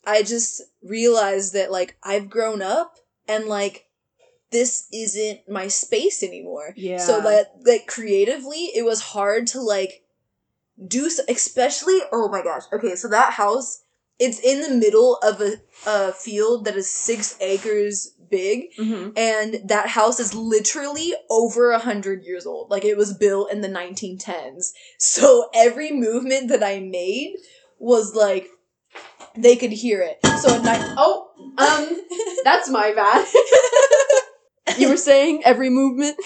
[0.06, 2.96] I just realized that like I've grown up
[3.28, 3.86] and like
[4.50, 6.72] this isn't my space anymore.
[6.76, 6.98] Yeah.
[6.98, 10.02] So that like creatively, it was hard to like
[10.84, 12.00] do, s- especially.
[12.12, 12.62] Oh my gosh.
[12.72, 13.82] Okay, so that house,
[14.20, 15.54] it's in the middle of a
[15.86, 19.12] a field that is six acres big, Mhm.
[19.16, 22.70] and that house is literally over a hundred years old.
[22.70, 24.72] Like it was built in the 1910s.
[24.98, 27.36] So every movement that I made
[27.78, 28.48] was like
[29.36, 30.18] they could hear it.
[30.40, 32.02] So at night, Oh, um,
[32.44, 33.26] that's my bad.
[34.78, 36.16] You were saying every movement.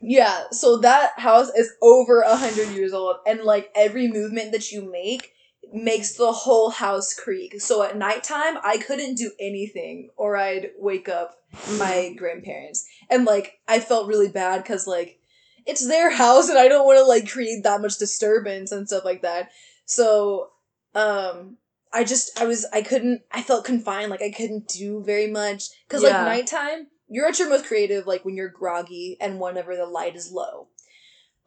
[0.00, 4.72] Yeah, so that house is over a hundred years old, and like every movement that
[4.72, 5.32] you make
[5.72, 7.60] makes the whole house creak.
[7.60, 11.36] So at nighttime, I couldn't do anything, or I'd wake up
[11.78, 15.18] my grandparents, and like I felt really bad because like
[15.66, 19.04] it's their house, and I don't want to like create that much disturbance and stuff
[19.04, 19.50] like that.
[19.84, 20.50] So,
[20.94, 21.56] um.
[21.92, 25.70] I just I was I couldn't I felt confined like I couldn't do very much
[25.88, 26.22] because Yeah.
[26.24, 30.14] like nighttime you're at your most creative like when you're groggy and whenever the light
[30.14, 30.68] is low.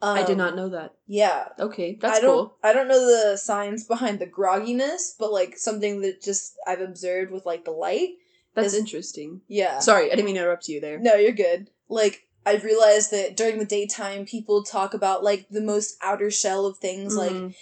[0.02, 0.94] Um, I did not know that.
[1.06, 2.30] Yeah, Okay, that's I don't.
[2.48, 2.56] cool.
[2.62, 7.32] I don't know the science behind the grogginess, but like something that just I've observed
[7.32, 8.10] with like the light.
[8.54, 9.40] That's is- interesting.
[9.48, 9.78] Yeah.
[9.78, 10.98] Sorry, I didn't mean to interrupt you there.
[10.98, 11.70] No, you're good.
[11.88, 16.66] Like I've realized that during the daytime, people talk about like the most outer shell
[16.66, 17.54] of things, like Mhm.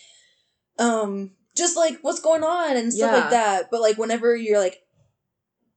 [0.78, 3.20] um, just like what's going on and stuff Yeah.
[3.20, 3.70] like that.
[3.70, 4.82] But like whenever you're like,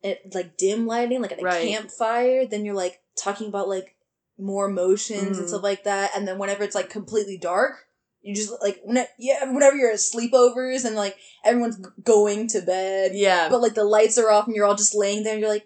[0.04, 1.68] at like dim lighting, like at a Right.
[1.68, 3.95] campfire, then you're like talking about like
[4.38, 5.40] more emotions Mhm.
[5.40, 6.12] and stuff like that.
[6.16, 7.76] And then whenever it's like completely dark,
[8.22, 13.12] you just like when yeah, whenever you're at sleepovers and like everyone's going to bed,
[13.14, 13.50] yeah.
[13.50, 15.66] but like the lights are off and you're all just laying there and you're like,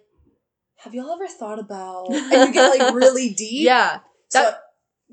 [0.84, 2.08] have y'all ever thought about?
[2.12, 3.66] And you get like really deep.
[3.66, 4.00] yeah.
[4.30, 4.60] So, that-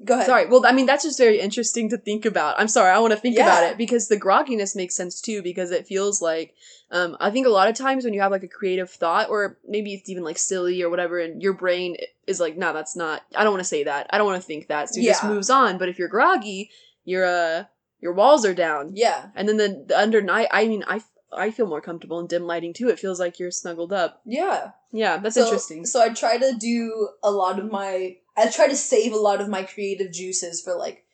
[0.05, 0.27] go ahead.
[0.27, 0.47] Sorry.
[0.47, 2.59] Well, I mean, that's just very interesting to think about.
[2.59, 2.91] I'm sorry.
[2.91, 6.21] I want to think about it because the grogginess makes sense too because it feels
[6.21, 6.55] like,
[6.91, 9.59] um, I think a lot of times when you have like a creative thought or
[9.67, 13.23] maybe it's even like silly or whatever and your brain is like, no, that's not,
[13.35, 14.07] I don't want to say that.
[14.11, 14.91] I don't want to think that.
[14.91, 15.79] So it just moves on.
[15.79, 16.71] But if you're groggy,
[17.05, 17.65] your, uh,
[18.01, 18.93] your walls are down.
[18.95, 19.29] Yeah.
[19.35, 22.47] And then the, the under night, I mean, I, I feel more comfortable in dim
[22.47, 22.89] lighting too.
[22.89, 24.21] It feels like you're snuggled up.
[24.25, 24.73] Yeah.
[24.93, 25.85] Yeah, that's so, interesting.
[25.85, 29.41] So I try to do a lot of my I try to save a lot
[29.41, 31.05] of my creative juices for like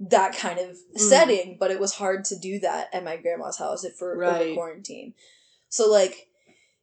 [0.00, 0.98] that kind of Mm.
[1.00, 4.54] setting, but it was hard to do that at my grandma's house for Right.
[4.54, 5.14] quarantine.
[5.68, 6.28] So like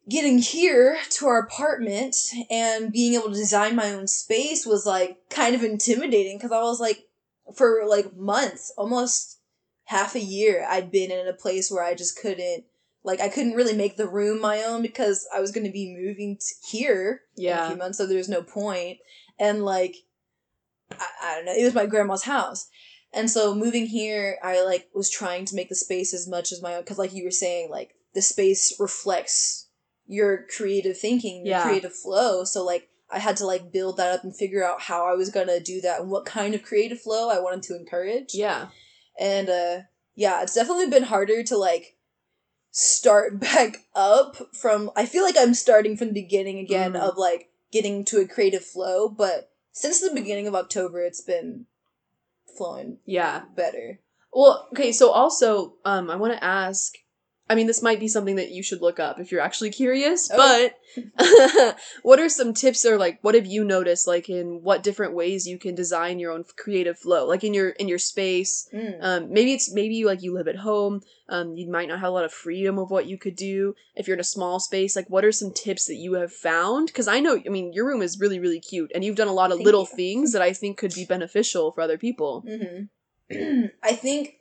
[0.08, 2.16] getting here to our apartment
[2.50, 6.62] and being able to design my own space was like kind of intimidating because I
[6.62, 7.08] was like
[7.54, 9.38] for like months, almost
[9.86, 12.66] half a year, I'd been in a place where I just couldn't
[13.04, 15.96] like I couldn't really make the room my own because I was going to be
[15.96, 18.98] moving t- here in a few months, so there's no point.
[19.40, 19.96] And like,
[20.92, 22.68] I, I don't know, it was my grandma's house,
[23.14, 26.62] and so moving here, I like was trying to make the space as much as
[26.62, 29.68] my own because, like you were saying, like the space reflects
[30.08, 31.64] your creative thinking, your Yeah.
[31.64, 32.44] creative flow.
[32.44, 32.90] So like.
[33.08, 35.80] I had to like build that up and figure out how I was gonna do
[35.82, 38.70] that and what kind of creative flow I wanted to encourage Yeah.
[39.20, 39.78] and uh
[40.16, 41.98] yeah it's definitely been harder to like
[42.72, 47.00] start back up from i feel like i'm starting from the beginning again Mhm.
[47.00, 51.66] of like getting to a creative flow but since the beginning of october it's been
[52.58, 53.44] flowing Yeah.
[53.56, 54.00] better
[54.32, 56.94] Well, okay, so also, um, I want to ask.
[57.48, 60.32] I mean, this might be something that you should look up if you're actually curious.
[60.32, 60.72] Okay.
[60.96, 65.14] But what are some tips, or like, what have you noticed, like, in what different
[65.14, 68.68] ways you can design your own creative flow, like in your in your space?
[68.74, 68.98] Mm.
[69.00, 71.02] Um, maybe it's maybe like you live at home.
[71.30, 74.08] Um, you might not have a lot of freedom of what you could do if
[74.08, 74.96] you're in a small space.
[74.96, 76.88] Like, what are some tips that you have found?
[76.88, 79.34] Because I know, I mean, your room is really really cute, and you've done a
[79.34, 79.96] lot of Thank little you.
[79.96, 82.44] things that I think could be beneficial for other people.
[82.48, 82.86] hmm
[83.84, 84.36] I think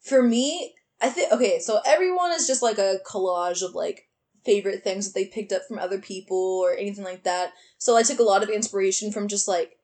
[0.00, 4.08] for me, I think okay, so everyone is just like a collage of like
[4.44, 7.52] favorite things that they picked up from other people or anything like that.
[7.78, 9.78] So I took a lot of inspiration from just like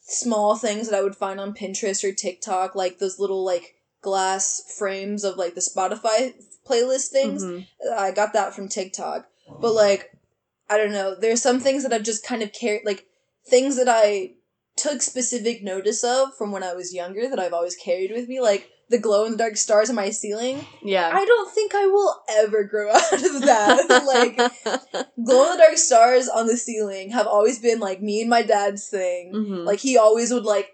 [0.00, 4.62] small things that I would find on Pinterest or TikTok, like those little like glass
[4.78, 6.34] frames of like the Spotify
[6.68, 7.44] playlist things.
[7.44, 7.66] Mhm.
[7.96, 9.26] I got that from TikTok.
[9.60, 10.12] But like
[10.70, 13.06] I don't know, there's some things that I've just kind of carried like
[13.46, 14.34] things that I
[14.76, 18.40] took specific notice of from when I was younger that I've always carried with me,
[18.40, 20.64] like the glow in the dark stars on my ceiling.
[20.82, 21.10] Yeah.
[21.12, 23.86] I don't think I will ever grow out of that.
[24.06, 28.30] like glow in the dark stars on the ceiling have always been like me and
[28.30, 29.32] my dad's thing.
[29.34, 29.64] Mhm.
[29.64, 30.70] Like he always would like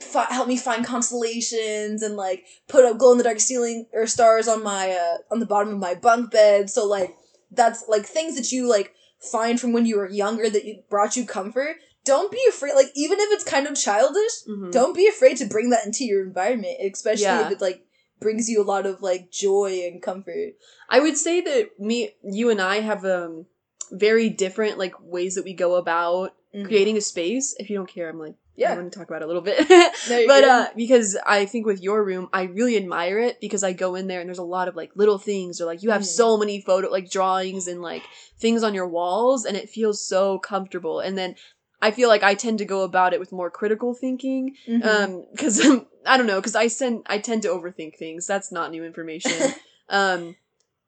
[0.00, 4.06] fi- help me find constellations and like put up glow in the dark ceiling or
[4.06, 6.70] stars on my uh on the bottom of my bunk bed.
[6.70, 7.14] So like
[7.50, 8.92] that's like things that you like
[9.32, 11.76] find from when you were younger that you brought you comfort.
[12.04, 12.74] Don't be afraid.
[12.74, 14.72] Like even if it's kind of childish, Mhm.
[14.72, 17.46] don't be afraid to bring that into your environment, especially Yeah.
[17.46, 17.84] if it like
[18.20, 20.54] brings you a lot of like joy and comfort.
[20.88, 23.46] I would say that me, you and I have um
[23.92, 26.66] very different like ways that we go about Mhm.
[26.66, 27.54] creating a space.
[27.58, 28.72] If you don't care, I'm like, Yeah.
[28.72, 29.58] I want to talk about it a little bit.
[30.10, 33.72] No, but uh, because I think with your room, I really admire it because I
[33.72, 36.02] go in there and there's a lot of like little things or like you have
[36.02, 36.06] Mm.
[36.06, 38.02] so many photo like drawings and like
[38.38, 40.98] things on your walls and it feels so comfortable.
[41.00, 41.36] And then
[41.80, 44.84] I feel like I tend to go about it with more critical thinking Mhm.
[44.84, 45.60] um because
[46.06, 49.52] i don't know because i send i tend to overthink things that's not new information
[49.88, 50.36] um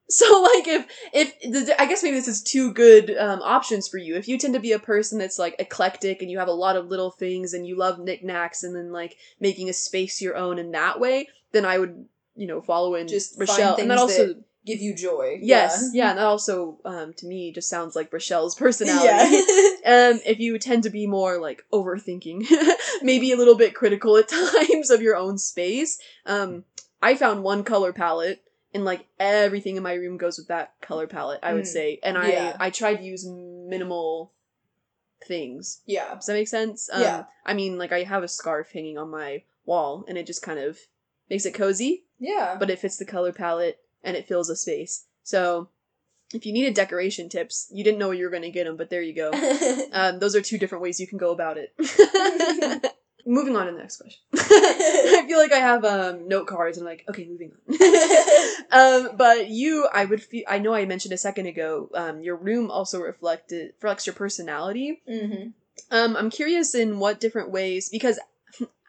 [0.08, 4.16] So like if if I guess maybe this is two good um, options for you.
[4.16, 6.74] If you tend to be a person that's like eclectic and you have a lot
[6.74, 10.58] of little things and you love knickknacks and then like making a space your own
[10.58, 13.78] in that way, then I would you know follow in Just find Rachelle.
[13.78, 15.38] And that also that Give you joy.
[15.40, 16.10] yes yeah.
[16.10, 19.06] and that also um, to me just sounds like Rachelle's personality.
[19.36, 19.42] Yeah.
[19.82, 22.44] Um, if you tend to be more like overthinking,
[23.02, 26.64] maybe a little bit critical at times of your own space, um,
[27.00, 28.42] I found one color palette
[28.74, 31.40] and like everything in my room goes with that color palette.
[31.42, 32.56] I would Mm, say, and yeah.
[32.60, 34.32] I I tried to use minimal
[35.26, 35.80] things.
[35.86, 36.14] yeah.
[36.14, 36.88] Does that make sense?
[36.92, 37.24] Um, Yeah.
[37.44, 40.58] I mean, like I have a scarf hanging on my wall, and it just kind
[40.58, 40.78] of
[41.28, 42.56] makes it cozy, Yeah.
[42.58, 45.06] but it fits the color palette and it fills a space.
[45.22, 45.68] So.
[46.32, 48.76] If you needed decoration tips, you didn't know where you were going to get them,
[48.76, 49.32] but there you go.
[49.92, 51.74] Um, those are two different ways you can go about it.
[53.26, 54.20] moving on to the next question.
[54.34, 59.08] I feel like I have um, note cards and I'm like, okay, moving on.
[59.08, 62.36] um, but you, I would feel, I know I mentioned a second ago, um, your
[62.36, 65.02] room also reflected, reflects your personality.
[65.08, 65.48] hmm
[65.90, 68.18] Um, I'm curious in what different ways, because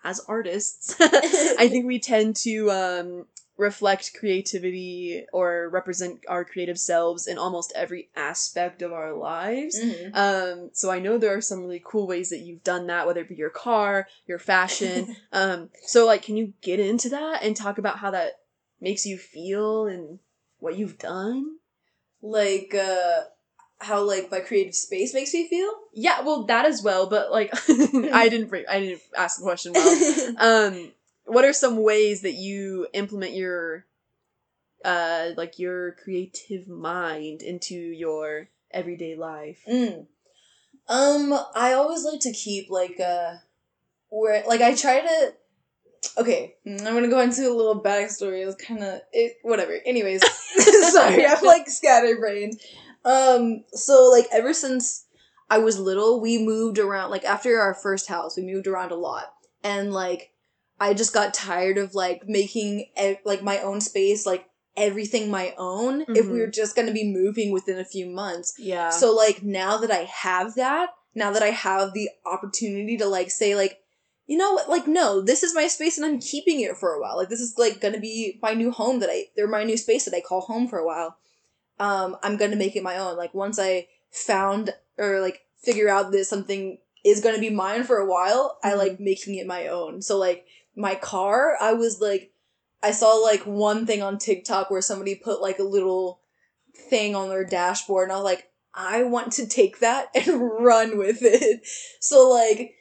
[0.03, 3.25] as artists, I think we tend to um,
[3.61, 9.79] reflect creativity or represent our creative selves in almost every aspect of our lives.
[9.79, 13.05] hmm Um, so I know there are some really cool ways that you've done that,
[13.05, 15.15] whether it be your car, your fashion.
[15.31, 18.39] um, so like, can you get into that and talk about how that
[18.79, 20.19] makes you feel and
[20.59, 21.57] what you've done?
[22.23, 23.21] like uh
[23.79, 25.71] how like my creative space makes me feel.
[25.93, 27.09] Yeah, well, that as well.
[27.09, 27.51] But like,
[28.13, 30.35] I didn't, I didn't ask the question well.
[30.37, 30.91] um,
[31.31, 33.85] what are some ways that you implement your,
[34.83, 39.63] uh, like your creative mind into your everyday life?
[39.65, 40.07] Mm.
[40.89, 43.35] Um, I always like to keep like uh
[44.09, 45.33] where like I try to
[46.17, 48.45] Okay, mm, I'm gonna go into a little backstory.
[48.45, 49.79] It's kind of it, whatever.
[49.85, 50.21] Anyways,
[50.91, 52.59] sorry, I'm like scatterbrained.
[53.05, 55.05] Um, so like ever since
[55.49, 57.11] I was little, we moved around.
[57.11, 60.30] Like after our first house, we moved around a lot, and like
[60.81, 65.53] I just got tired of like making e- like my own space, like everything my
[65.57, 66.01] own.
[66.09, 66.39] If we Mhm.
[66.39, 68.89] were just gonna be moving within a few months, Yeah.
[68.89, 73.29] so like now that I have that, now that I have the opportunity to like
[73.29, 73.77] say like,
[74.25, 76.99] you know what, like no, this is my space and I'm keeping it for a
[76.99, 77.15] while.
[77.17, 80.05] Like this is like gonna be my new home that I they're my new space
[80.05, 81.17] that I call home for a while.
[81.79, 83.17] Um, I'm gonna make it my own.
[83.17, 87.97] Like once I found or like figure out that something is gonna be mine for
[87.97, 88.77] a while, I Mhm.
[88.77, 90.01] like making it my own.
[90.01, 90.45] So like
[90.75, 92.31] my car, I was like
[92.83, 96.21] I saw like one thing on TikTok where somebody put like a little
[96.89, 100.97] thing on their dashboard and I was like, I want to take that and run
[100.97, 101.61] with it.
[101.99, 102.75] So like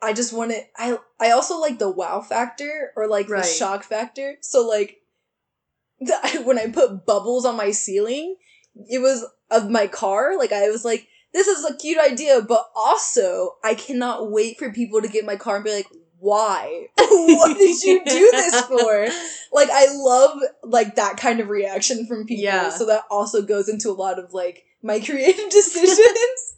[0.00, 3.42] I just want it I I also like the wow factor or like Right.
[3.42, 4.36] the shock factor.
[4.40, 4.98] So like
[6.00, 8.36] the, when I put bubbles on my ceiling,
[8.74, 12.66] it was of my car, like I was like this is a cute idea, but
[12.76, 15.86] also I cannot wait for people to get my car and be like,
[16.22, 16.86] why?
[16.96, 19.08] what did you do this for?
[19.52, 22.44] Like I love like that kind of reaction from people.
[22.44, 22.70] Yeah.
[22.70, 26.54] So that also goes into a lot of like my creative decisions.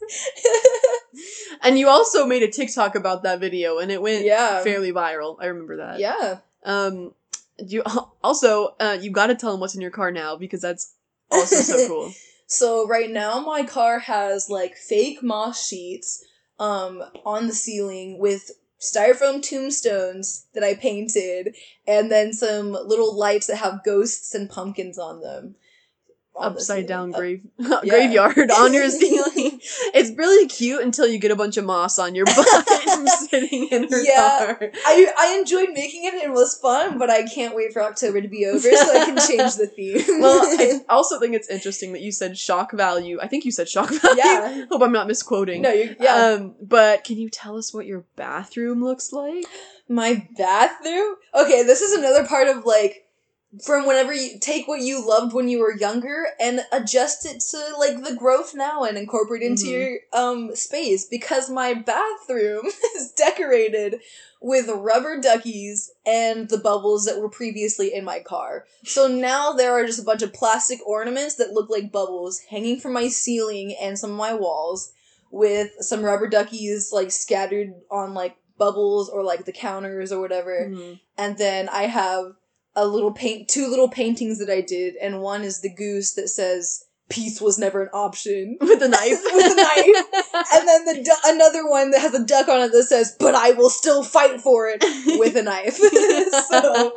[1.63, 4.61] And you also made a TikTok about that video, and it went Yeah.
[4.63, 5.37] fairly viral.
[5.39, 5.99] I remember that.
[5.99, 6.37] yeah.
[6.63, 7.13] Um,
[7.57, 7.83] you
[8.23, 10.93] also uh, you got to tell them what's in your car now because that's
[11.31, 12.13] also so cool.
[12.47, 16.23] So right now my car has like fake moss sheets
[16.59, 18.51] um on the ceiling with
[18.91, 21.55] styrofoam tombstones that I painted
[21.87, 25.55] and then some little lights that have ghosts and pumpkins on them.
[26.37, 27.41] Upside down ceiling.
[27.57, 29.59] grave graveyard on your ceiling.
[29.93, 33.67] It's really cute until you get a bunch of moss on your butt from sitting
[33.71, 34.55] in her Yeah.
[34.57, 34.71] car.
[34.85, 38.21] I I enjoyed making it and it was fun, but I can't wait for October
[38.21, 38.69] to be over so
[39.01, 40.03] I can change the theme.
[40.21, 43.17] Well, I also think it's interesting that you said shock value.
[43.21, 44.17] I think you said shock value.
[44.23, 44.65] yeah.
[44.69, 45.61] Hope I'm not misquoting.
[45.61, 46.15] No, you yeah.
[46.15, 49.45] Um, but can you tell us what your bathroom looks like?
[49.87, 51.15] My bathroom?
[51.33, 53.04] Okay, this is another part of like
[53.63, 57.75] from whenever you take what you loved when you were younger and adjust it to
[57.79, 59.71] like the growth now and incorporate into Mhm.
[59.71, 63.99] your um space because my bathroom is decorated
[64.41, 68.65] with rubber duckies and the bubbles that were previously in my car.
[68.83, 72.79] So now there are just a bunch of plastic ornaments that look like bubbles hanging
[72.79, 74.91] from my ceiling and some of my walls
[75.31, 80.69] with some rubber duckies like scattered on like bubbles or like the counters or whatever.
[80.71, 80.99] Mhm.
[81.17, 82.33] And then I have
[82.75, 86.27] a little paint two little paintings that I did and one is the goose that
[86.29, 88.57] says peace was never an option.
[88.61, 89.21] With a knife.
[89.31, 90.05] With a knife.
[90.53, 93.35] And then the du- another one that has a duck on it that says but
[93.35, 94.83] I will still fight for it
[95.19, 95.75] with a knife.
[96.49, 96.93] so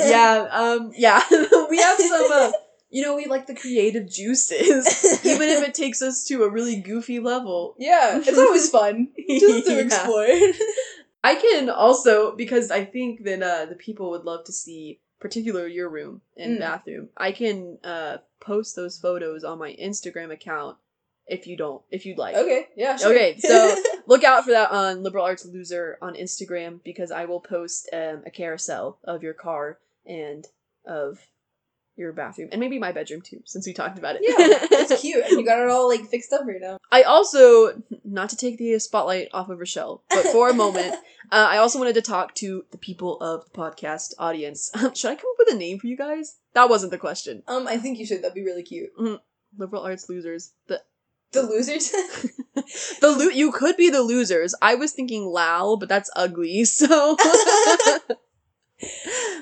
[0.00, 1.22] yeah, um, yeah.
[1.68, 2.52] we have some uh,
[2.90, 6.76] you know, we like the creative juices, even if it takes us to a really
[6.76, 7.74] goofy level.
[7.78, 9.80] Yeah, it's always fun just to Yeah.
[9.80, 10.26] explore.
[11.24, 15.72] I can also because I think that uh, the people would love to see, particularly
[15.72, 16.60] your room and Mm.
[16.60, 17.08] bathroom.
[17.16, 20.76] I can uh, post those photos on my Instagram account
[21.28, 22.34] if you don't, if you'd like.
[22.34, 23.12] okay, yeah, sure.
[23.12, 27.38] Okay, so- Look out for that on Liberal Arts Loser on Instagram because I will
[27.40, 30.44] post um, a carousel of your car and
[30.84, 31.20] of
[31.96, 34.22] your bathroom and maybe my bedroom too, since we talked about it.
[34.24, 35.24] yeah, it's cute.
[35.26, 36.78] And you got it all like fixed up right now.
[36.90, 40.94] I also, not to take the spotlight off of Rachelle, but for a moment,
[41.32, 44.70] uh, I also wanted to talk to the people of the podcast audience.
[44.94, 46.36] Should I come up with a name for you guys?
[46.54, 47.42] That wasn't the question.
[47.46, 48.22] Um, I think you should.
[48.22, 48.90] That'd be really cute.
[49.56, 50.52] Liberal arts losers.
[50.68, 50.80] The
[51.32, 51.90] The losers.
[53.00, 54.54] the lo- you could be the losers.
[54.60, 56.64] I was thinking Lal, but that's ugly.
[56.64, 57.16] So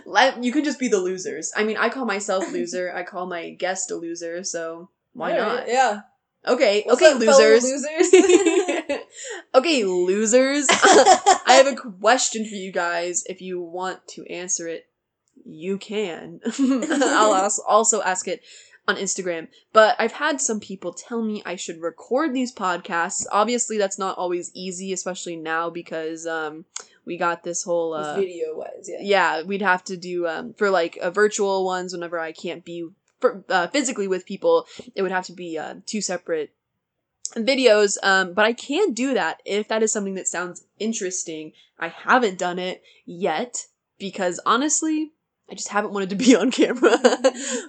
[0.06, 1.52] La- you can just be the losers.
[1.56, 2.92] I mean, I call myself loser.
[2.94, 4.42] I call my guest a loser.
[4.44, 5.68] So why Alright, not?
[5.68, 6.00] Yeah.
[6.46, 7.64] Okay, What's okay, up, losers.
[7.64, 8.94] losers.
[9.54, 10.66] okay, losers.
[10.70, 13.24] I have a question for you guys.
[13.26, 14.86] If you want to answer it,
[15.44, 16.40] you can.
[16.58, 18.42] I'll also ask it
[18.88, 19.48] on Instagram.
[19.72, 23.26] But I've had some people tell me I should record these podcasts.
[23.30, 26.64] Obviously, that's not always easy, especially now because um,
[27.10, 27.92] we got this whole.
[27.92, 28.98] Uh, video wise, yeah.
[29.00, 32.88] yeah, we'd have to do um, for like uh, virtual ones whenever I can't be
[33.18, 34.66] for, uh, physically with people.
[34.94, 36.54] It would have to be uh, two separate
[37.34, 37.98] videos.
[38.04, 41.52] Um, but I can do that if that is something that sounds interesting.
[41.80, 43.66] I haven't done it yet
[43.98, 45.10] because honestly,
[45.50, 46.96] I just haven't wanted to be on camera.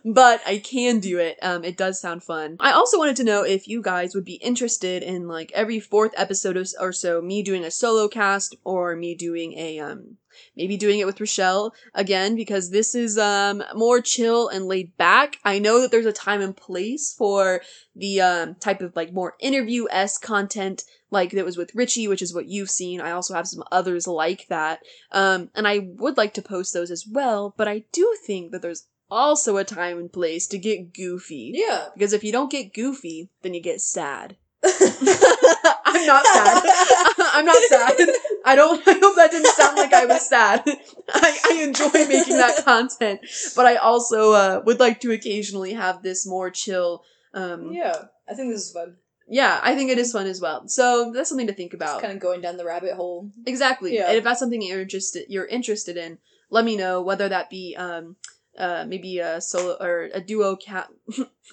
[0.06, 1.38] but I can do it.
[1.42, 2.58] Um, it does sound fun.
[2.60, 6.14] I also wanted to know if you guys would be interested in like every fourth
[6.16, 10.18] episode or or so, me doing a solo cast or me doing a um
[10.56, 15.38] maybe doing it with Rachelle again because this is um more chill and laid back.
[15.44, 17.62] I know that there's a time and place for
[17.96, 22.22] the um type of like more interview s content like that was with Richie, which
[22.22, 23.02] is what you've seen.
[23.02, 24.80] I also have some others like that.
[25.12, 28.62] Um and I would like to post those as well, but I do think that
[28.62, 31.52] there's also a time and place to get goofy.
[31.54, 31.90] Yeah.
[31.94, 34.38] Because if you don't get goofy, then you get sad.
[34.64, 36.64] I'm not sad.
[37.34, 37.96] I'm not sad.
[38.46, 38.86] I don't.
[38.88, 40.64] I hope that didn't sound like I was sad.
[41.14, 43.22] I, I enjoy making that content,
[43.56, 47.04] but I also uh, would like to occasionally have this more chill.
[47.34, 47.96] Um, yeah.
[48.30, 48.96] I think this is fun.
[49.28, 50.68] Yeah, I think it is fun as well.
[50.68, 52.02] So that's something to think Just about.
[52.02, 53.30] kind of going down the rabbit hole.
[53.46, 53.96] Exactly.
[53.96, 54.08] Yeah.
[54.10, 56.18] And if that's something you're interested you're interested in,
[56.50, 57.02] let me know.
[57.02, 58.18] Whether that be um,
[58.58, 60.90] uh, maybe a solo or a duo cat,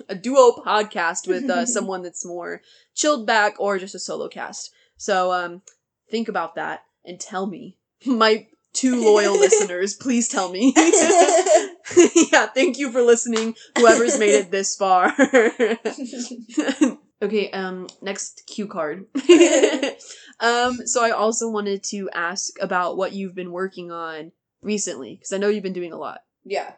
[0.08, 2.62] a duo podcast with uh, someone that's more
[2.94, 4.72] chilled back, or just a solo cast.
[4.98, 5.62] So um,
[6.10, 9.94] think about that and tell me, my two loyal listeners.
[9.94, 10.74] Please tell me.
[10.76, 13.54] yeah, thank you for listening.
[13.76, 15.14] Whoever's made it this far.
[17.22, 19.06] okay, um, next cue card.
[20.40, 24.32] um, so I also wanted to ask about what you've been working on
[24.62, 26.20] recently, because I know you've been doing a lot.
[26.44, 26.72] Yeah.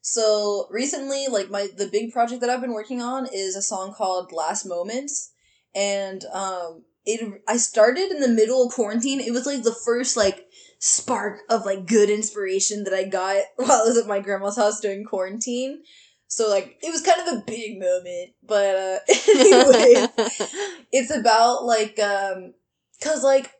[0.00, 3.94] So recently, like my the big project that I've been working on is a song
[3.94, 5.30] called Last Moments.
[5.74, 9.20] And um it I started in the middle of quarantine.
[9.20, 10.46] It was like the first like
[10.78, 14.80] spark of like good inspiration that I got while I was at my grandma's house
[14.80, 15.82] during quarantine.
[16.28, 18.30] So like it was kind of a big moment.
[18.42, 18.98] But uh
[19.28, 20.06] anyway,
[20.92, 22.54] it's about like um
[23.02, 23.52] cuz like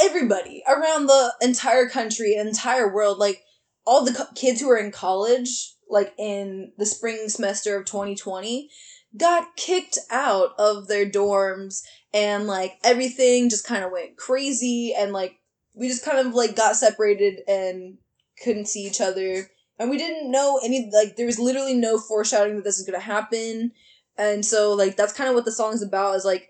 [0.00, 3.42] everybody around the entire country entire world like
[3.86, 8.70] all the co- kids who were in college like in the spring semester of 2020
[9.16, 11.82] got kicked out of their dorms
[12.14, 15.38] and like everything just kind of went crazy and like
[15.74, 17.98] we just kind of like got separated and
[18.42, 19.48] couldn't see each other.
[19.78, 22.98] And we didn't know any like there was literally no foreshadowing that this is going
[22.98, 23.72] to happen.
[24.16, 26.48] And so like that's kind of what the song's about is like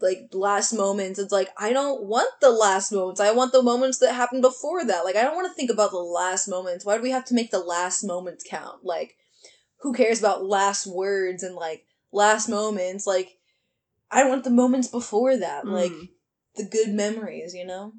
[0.00, 1.18] like last moments.
[1.18, 3.20] It's like i don't want the last moments.
[3.20, 5.04] I want the moments that happened before that.
[5.04, 6.84] Like i don't want to think about the last moments.
[6.84, 8.84] Why do we have to make the last moments count?
[8.84, 9.16] Like
[9.78, 13.06] who cares about last words and like last moments?
[13.06, 13.38] Like
[14.12, 16.08] i want the moments before that like Mm.
[16.56, 17.92] the good memories you know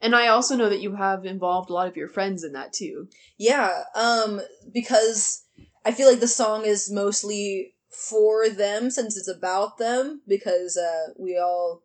[0.00, 2.74] And I also know that you have involved a lot of your friends in that
[2.74, 3.08] too.
[3.38, 5.44] Yeah, um, because
[5.86, 11.06] I feel like the song is mostly for them since it's about them because uh
[11.16, 11.82] we all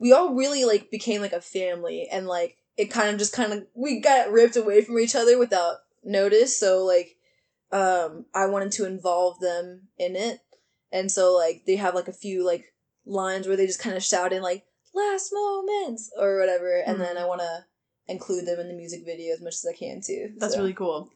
[0.00, 3.52] we all really like became like a family and like it kind of just kind
[3.52, 7.16] of we got ripped away from each other without notice so like
[7.70, 10.40] um I wanted to involve them in it
[10.90, 12.64] and so like they have like a few like
[13.08, 17.00] lines where they just kind of shout in like last moments or whatever and Mhm.
[17.00, 17.64] then I want to
[18.06, 20.32] include them in the music video as much as I can too.
[20.38, 20.60] That's so.
[20.60, 21.10] really cool.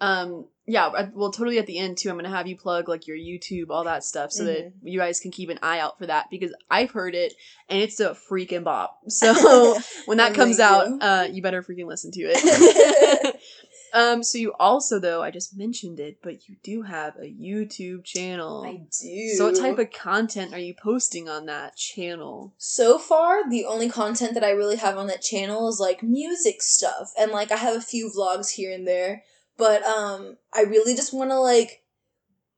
[0.00, 3.16] um yeah well totally at the end too i'm gonna have you plug like your
[3.16, 6.26] youtube all that stuff so that you guys can keep an eye out for that
[6.30, 7.34] because i've heard it
[7.68, 9.76] and it's a freaking bop so
[10.06, 10.98] when that comes thank out you.
[11.00, 13.36] uh you better freaking listen to it
[13.92, 18.04] um so you also though i just mentioned it but you do have a youtube
[18.04, 19.28] channel I do.
[19.36, 23.88] so what type of content are you posting on that channel So far, the only
[23.88, 27.56] content that I really have on that channel is like music stuff, and like I
[27.56, 29.22] have a few vlogs here and there.
[29.58, 31.82] But um, I really just want to like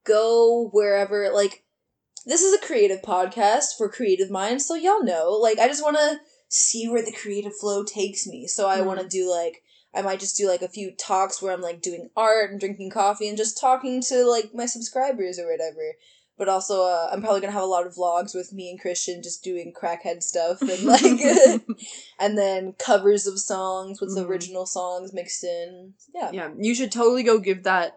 [0.04, 1.30] go wherever.
[1.32, 1.64] Like,
[2.26, 5.32] this is a creative podcast for creative minds, so y'all know.
[5.32, 6.18] Like, I just want to
[6.48, 8.46] see where the creative flow takes me.
[8.46, 9.62] So I want to do like.
[9.94, 12.90] I might just do like a few talks where I'm like doing art and drinking
[12.90, 15.94] coffee and just talking to like my subscribers or whatever
[16.36, 19.22] but also uh, I'm probably gonna have a lot of vlogs with me and Christian
[19.22, 21.02] just doing crackhead stuff and like,
[22.18, 24.26] and then covers of songs with Mhm.
[24.26, 25.94] original songs mixed in.
[26.12, 27.96] Yeah, yeah you should totally go give that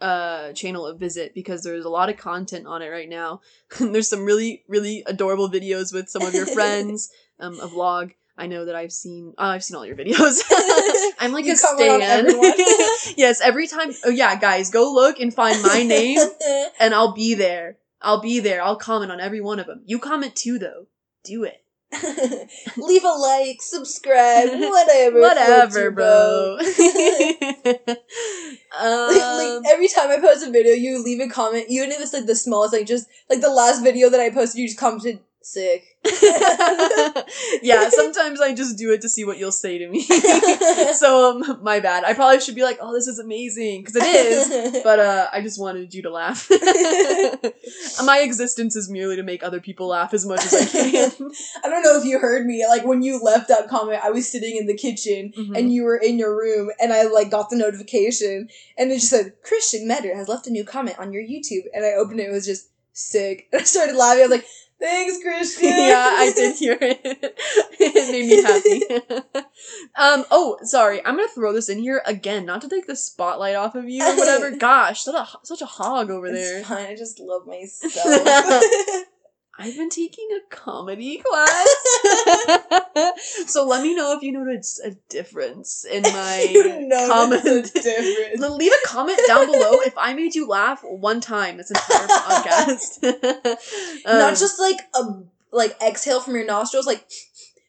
[0.00, 3.40] uh channel a visit because there's a lot of content on it right now
[3.80, 8.46] there's some really really adorable videos with some of your friends um a vlog i
[8.46, 10.40] know that i've seen uh, i've seen all your videos.
[11.20, 12.26] I'm like You a stan.
[13.16, 16.18] yes every time oh yeah guys go look and find my name
[16.80, 17.76] and i'll be there.
[18.00, 18.62] I'll be there.
[18.62, 20.86] I'll comment on every one of them you comment too though.
[21.24, 21.64] Do it.
[22.76, 25.20] Leave a like, subscribe, whatever.
[25.20, 26.58] whatever bro.
[26.58, 26.66] Boat.
[27.64, 27.88] like,
[28.78, 32.12] um, like, every time I post a video, you leave a comment, even if it's
[32.12, 35.20] like the smallest, like just like the last video that I posted, you just commented
[35.52, 35.96] sick.
[37.62, 40.02] yeah, sometimes I just do it to see what you'll say to me.
[40.94, 42.04] so um, my bad.
[42.04, 44.82] I probably should be like, "Oh, this is amazing," because it is.
[44.82, 46.48] But uh, I just wanted you to laugh.
[48.04, 51.30] my existence is merely to make other people laugh as much as I can.
[51.64, 52.64] I don't know if you heard me.
[52.68, 55.56] Like when you left that comment, I was sitting in the kitchen Mhm.
[55.56, 59.10] and you were in your room, and I like got the notification, and it just
[59.10, 62.28] said Christian Meador has left a new comment on your YouTube, and I opened it.
[62.28, 63.48] It was just sick.
[63.52, 64.20] And I started laughing.
[64.20, 64.46] I was like,
[64.80, 67.00] "Thanks, Christian." yeah, I did hear it.
[67.80, 69.44] it made me happy.
[69.96, 70.24] um.
[70.30, 71.04] Oh, sorry.
[71.04, 74.04] I'm gonna throw this in here again, not to take the spotlight off of you
[74.04, 74.50] or whatever.
[74.56, 76.64] Gosh, such a such a hog over there.
[76.64, 76.86] Fine.
[76.86, 79.04] I just love myself.
[79.60, 81.68] I've been taking a comedy class.
[83.46, 87.44] so let me know if you notice a difference in my you comment.
[87.44, 93.58] Leave a comment down below if I made you laugh one time this entire podcast.
[94.06, 97.04] Um, Not just like a like exhale from your nostrils, like,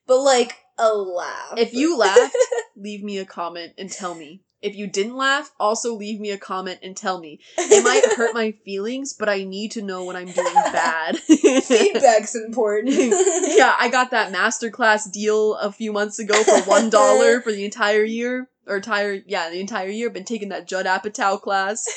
[0.06, 1.54] but like a laugh.
[1.58, 2.36] if you laughed,
[2.76, 4.42] leave me a comment and tell me.
[4.62, 7.40] If you didn't laugh, also leave me a comment and tell me.
[7.58, 11.18] It might hurt my feelings, but I need to know when I'm doing bad.
[11.18, 12.96] feedback's important.
[12.96, 17.64] yeah, I got that masterclass deal a few months ago for one dollar for the
[17.66, 18.50] entire year.
[18.68, 20.10] Or entire yeah, the entire year.
[20.10, 21.88] Been taking that Judd Apatow class.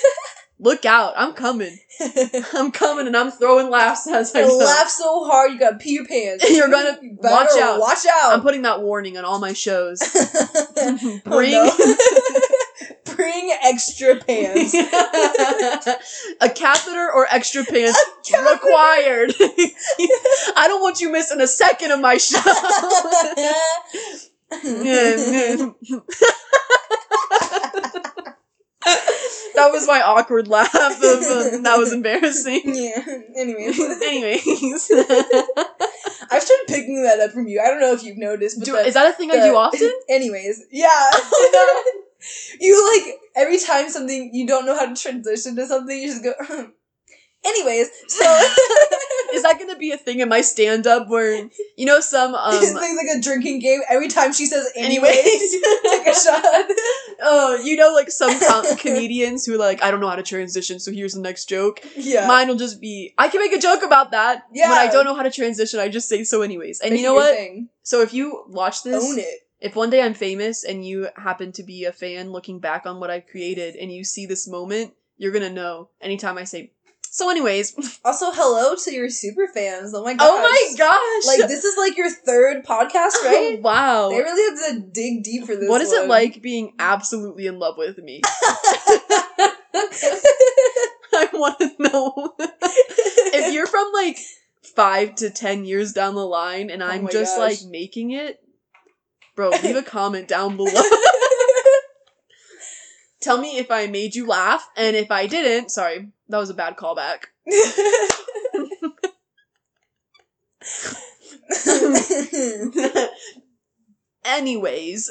[0.59, 1.77] Look out, I'm coming.
[2.55, 4.59] I'm coming and I'm throwing laughs as I You go.
[4.59, 6.49] laugh so hard you gotta pee your pants.
[6.49, 7.81] You're gonna- You watch out.
[7.81, 8.33] Watch out.
[8.35, 10.01] I'm putting that warning on all my shows.
[10.05, 11.65] Oh, Bring no.
[13.23, 14.75] Bring extra pants.
[16.41, 17.99] a catheter or extra pants
[18.33, 19.33] required.
[20.57, 22.41] I don't want you missing a second of my show.
[29.55, 30.75] that was my awkward laugh.
[30.75, 32.63] Of, uh, that was embarrassing.
[32.65, 33.01] yeah.
[33.37, 34.91] Anyways, Anyways,
[36.31, 37.61] I've started picking that up from you.
[37.61, 39.55] I don't know if you've noticed, but do, the- is that a thing I do
[39.55, 39.93] often?
[40.09, 41.11] Anyways, yeah.
[42.61, 46.25] You like every time something you don't know how to transition to something, you just
[46.25, 46.33] go.
[47.45, 48.25] Anyways, so
[49.33, 52.55] Is that gonna be a thing in my stand up where you know some um
[52.55, 53.81] it's like, like a drinking game.
[53.89, 55.15] Every time she says anyways,
[55.91, 56.43] take a shot.
[57.21, 60.79] Oh, you know like some com- comedians who like I don't know how to transition,
[60.79, 61.81] so here's the next joke.
[61.97, 62.27] Yeah.
[62.27, 64.45] Mine will just be I can make a joke about that.
[64.53, 64.69] Yeah.
[64.69, 66.81] When I don't know how to transition, I just say so anyways.
[66.81, 67.35] And you know what?
[67.35, 67.69] thing.
[67.83, 69.41] So if you watch this, Own it.
[69.63, 72.99] If one day I'm famous and you happen to be a fan looking back on
[72.99, 76.73] what I created and you see this moment, you're gonna know anytime I say
[77.13, 77.75] so anyways.
[78.05, 79.95] Also, hello to your super fans.
[79.95, 80.29] Oh my gosh.
[80.29, 81.27] Oh my gosh.
[81.39, 82.91] Like this is like your third podcast,
[83.25, 83.59] right?
[83.59, 84.09] Oh, wow.
[84.09, 85.69] They really have to dig deep for this.
[85.69, 86.09] What is it one.
[86.09, 88.23] like being absolutely in love with me?
[91.15, 92.35] I want to know.
[92.41, 94.19] if you're from like
[94.75, 97.63] five to ten years down the line and Oh I'm my just gosh.
[97.63, 98.43] like making it,
[99.35, 100.83] bro, leave a comment down below.
[103.21, 106.55] Tell me if I made you laugh, and if I didn't, sorry, that was a
[106.55, 107.27] bad callback.
[114.25, 115.11] Anyways,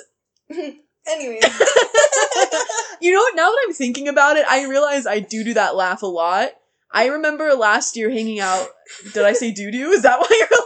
[1.07, 1.43] Anyways.
[3.01, 3.35] you know what?
[3.35, 6.49] Now that I'm thinking about it, I realize I do do that laugh a lot.
[6.93, 8.67] I remember last year hanging out.
[9.13, 9.91] Did I say doo doo?
[9.91, 10.57] Is that why you're no,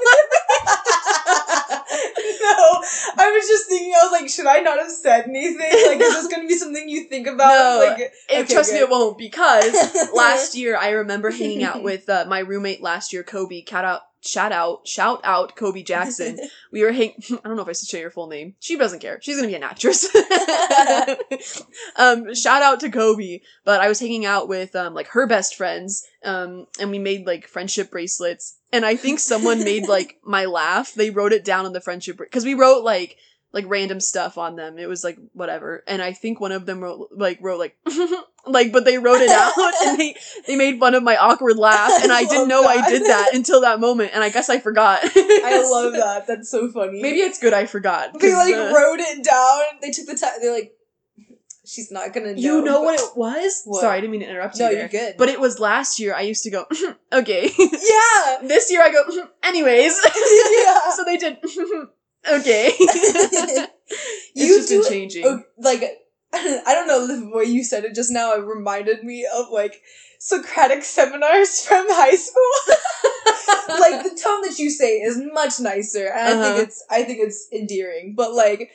[3.18, 3.94] I was just thinking.
[4.00, 5.58] I was like, should I not have said anything?
[5.60, 7.50] Like, is this gonna be something you think about?
[7.50, 7.86] No.
[7.90, 9.74] Like, It, Okay, trust me, it won't because
[10.14, 13.62] last year I remember hanging out with uh, my roommate last year, Kobe.
[13.62, 16.38] Cat out, shout out, shout out, Kobe Jackson.
[16.72, 17.14] We were hang.
[17.32, 18.56] I don't know if I should say your full name.
[18.60, 19.20] She doesn't care.
[19.22, 20.08] She's gonna be an actress.
[21.96, 23.42] um, shout out to Kobe.
[23.64, 26.06] But I was hanging out with um like her best friends.
[26.24, 28.58] Um, and we made like friendship bracelets.
[28.76, 30.94] And I think someone made like my laugh.
[30.94, 33.18] They wrote it down on the friendship because we wrote like
[33.54, 34.78] like random stuff on them.
[34.78, 35.82] It was like whatever.
[35.88, 37.78] And I think one of them wrote like wrote like
[38.46, 39.54] like but they wrote it out
[39.86, 40.16] and they
[40.46, 43.62] they made fun of my awkward laugh and I, didn't know I did that until
[43.62, 45.00] that moment and I guess I forgot.
[45.04, 46.28] I love that.
[46.28, 47.02] That's so funny.
[47.02, 48.20] Maybe it's good I forgot.
[48.20, 49.80] they like uh, wrote it down.
[49.82, 50.34] They took the time.
[50.42, 50.75] They're like,
[51.66, 52.40] she's not gonna know.
[52.40, 53.62] You know what it was?
[53.66, 53.82] What?
[53.82, 54.80] Sorry, I didn't mean to interrupt you No, there.
[54.80, 55.16] you're good.
[55.18, 56.66] But it was last year I used to go
[57.14, 57.50] okay.
[57.60, 59.04] yeah, this year I go
[59.44, 59.94] anyways.
[60.06, 60.92] yeah.
[60.96, 61.38] so they did
[62.32, 62.72] okay.
[62.80, 63.72] it's
[64.34, 65.26] You just been do- changing.
[65.26, 65.84] Oh, like
[66.34, 68.34] I don't know the way you said it just now.
[68.34, 69.82] It reminded me of like
[70.20, 72.76] Socratic seminars from high school.
[73.80, 76.44] like the tone that you say is much nicer, and I Uh-huh.
[76.56, 78.16] think it's I think it's endearing.
[78.16, 78.72] But like,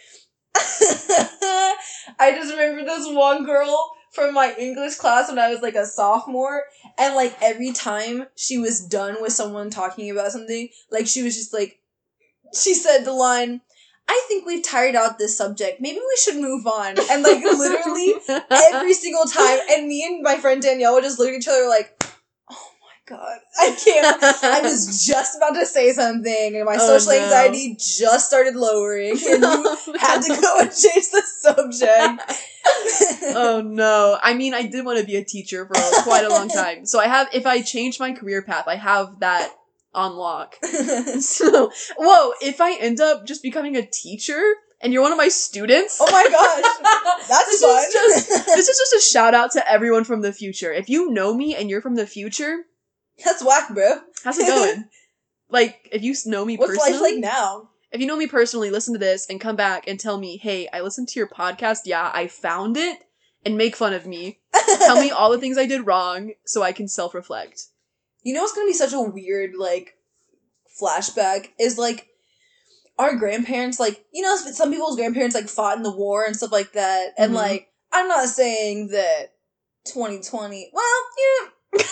[0.55, 5.86] I just remember this one girl from my English class when I was like a
[5.86, 6.64] sophomore,
[6.98, 11.36] and like every time she was done with someone talking about something, like she was
[11.36, 11.80] just like,
[12.55, 13.61] she said the line.
[14.09, 15.80] I think we've tired out this subject.
[15.80, 16.96] Maybe we should move on.
[17.12, 18.14] And like literally
[18.51, 19.61] every single time.
[19.70, 21.96] And me and my friend Danielle would just look at each other like,
[23.11, 24.23] god, I can't.
[24.45, 27.25] I was just about to say something, and my Oh, social no.
[27.25, 32.23] anxiety just started lowering, and you had to go and change the subject.
[33.37, 34.19] oh no.
[34.23, 36.87] I mean, I did want to be a teacher for quite a long time.
[36.87, 39.51] So I have, if I change my career path, I have that
[39.95, 40.55] on lock.
[41.21, 44.41] So, whoa, if I end up just becoming a teacher
[44.81, 47.85] and you're one of my students, oh my gosh, that's This fun.
[47.85, 50.73] is just- this is just a shout out to everyone from the future.
[50.73, 52.59] If you know me and you're from the future,
[53.25, 54.01] that's whack, bro.
[54.25, 54.85] how's it going?
[55.51, 57.68] like, if you know me What's personally, life like now?
[57.93, 60.68] if you know me personally, listen to this and come back and tell me, hey,
[60.73, 61.81] I listened to your podcast.
[61.87, 63.01] Yeah, I found it,
[63.45, 64.39] and make fun of me.
[64.79, 67.64] Tell me all the things I did wrong so I can self reflect.
[68.23, 69.95] You know what's gonna be such a weird like
[70.81, 72.09] flashback is like
[72.99, 76.53] our grandparents like you know some people's grandparents like fought in the war and stuff
[76.53, 77.37] like that and Mhm.
[77.37, 79.33] like I'm not saying that
[79.87, 80.85] 2020 well
[81.18, 81.85] yeah never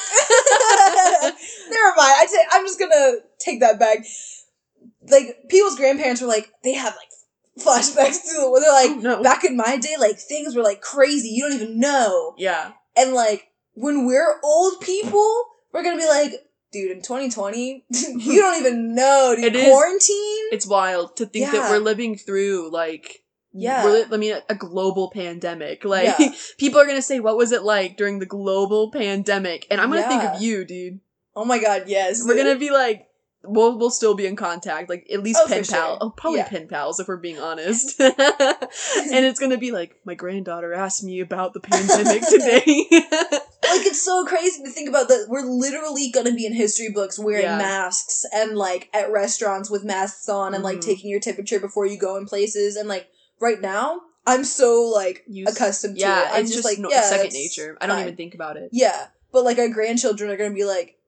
[1.96, 3.98] mind I say I'm just gonna take that back
[5.10, 7.08] like people's grandparents were like they have like
[7.64, 9.22] flashbacks to the war they're like oh, no.
[9.22, 12.72] back in my day like things were like crazy you don't even know yeah.
[12.96, 13.48] and like
[13.78, 16.32] when we're old people, we're gonna be like,
[16.72, 19.44] dude, in 2020, you don't even know, dude.
[19.44, 20.48] It is- Quarantine?
[20.52, 23.22] It's wild to think that we're living through, like,
[23.52, 23.84] Yeah.
[23.84, 25.84] we're I mean, a, a global pandemic.
[25.84, 26.32] Like, Yeah.
[26.58, 29.66] people are gonna say, what was it like during the global pandemic?
[29.70, 31.00] And I'm gonna think of you, dude.
[31.34, 32.22] oh my god, yes.
[32.24, 33.06] We're gonna be like,
[33.44, 35.92] we'll we'll still be in contact, like at least Oh, pen pal.
[35.92, 35.98] sure.
[36.00, 36.48] Oh, probably Yeah.
[36.48, 37.98] pen pals if we're being honest.
[38.00, 38.14] and
[39.24, 42.64] it's gonna be like, my granddaughter asked me about the pandemic today.
[43.70, 47.18] like it's so crazy to think about that we're literally gonna be in history books
[47.18, 47.58] wearing Yeah.
[47.58, 50.82] masks and like at restaurants with masks on and like Mhm.
[50.84, 53.08] taking your temperature before you go in places and like
[53.40, 56.34] right now I'm so like Used- accustomed to yeah, it.
[56.34, 57.78] I'm it's just, like no, yeah, second nature.
[57.80, 58.04] I don't fine.
[58.04, 58.68] even think about it.
[58.72, 60.98] Yeah, but like our grandchildren are gonna be like,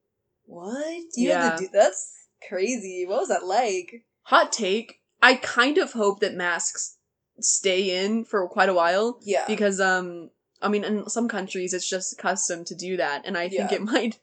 [0.46, 1.02] "What?
[1.16, 1.50] You had Yeah.
[1.56, 2.12] to do that's
[2.48, 3.04] crazy.
[3.06, 5.00] What was that like?" Hot take.
[5.22, 6.96] I kind of hope that masks
[7.40, 10.30] stay in for quite a while Yeah, because um
[10.62, 13.76] I mean in some countries it's just custom to do that and I think Yeah.
[13.76, 14.18] it might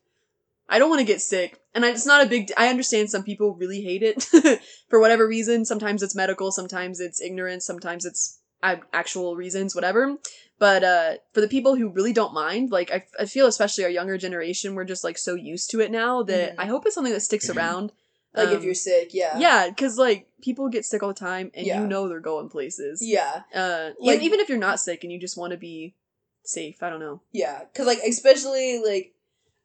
[0.70, 3.56] I don't want to get sick and it's not a big I understand some people
[3.56, 4.24] really hate it
[4.90, 10.18] for whatever reason sometimes it's medical sometimes it's ignorance sometimes it's actual reasons whatever
[10.60, 13.90] but uh for the people who really don't mind like I, I feel especially our
[13.90, 16.60] younger generation we're just like so used to it now that Mhm.
[16.60, 17.92] I hope it's something that sticks around
[18.34, 19.14] like if Um, you're sick.
[19.14, 21.82] Yeah, yeah, because like people get sick all the time, and Yeah.
[21.82, 23.02] you know they're going places.
[23.02, 25.96] yeah, Uh, Like- like even if you're not sick and you just want to be
[26.44, 27.22] safe, I don't know.
[27.32, 27.64] yeah.
[27.64, 29.14] Because like especially like.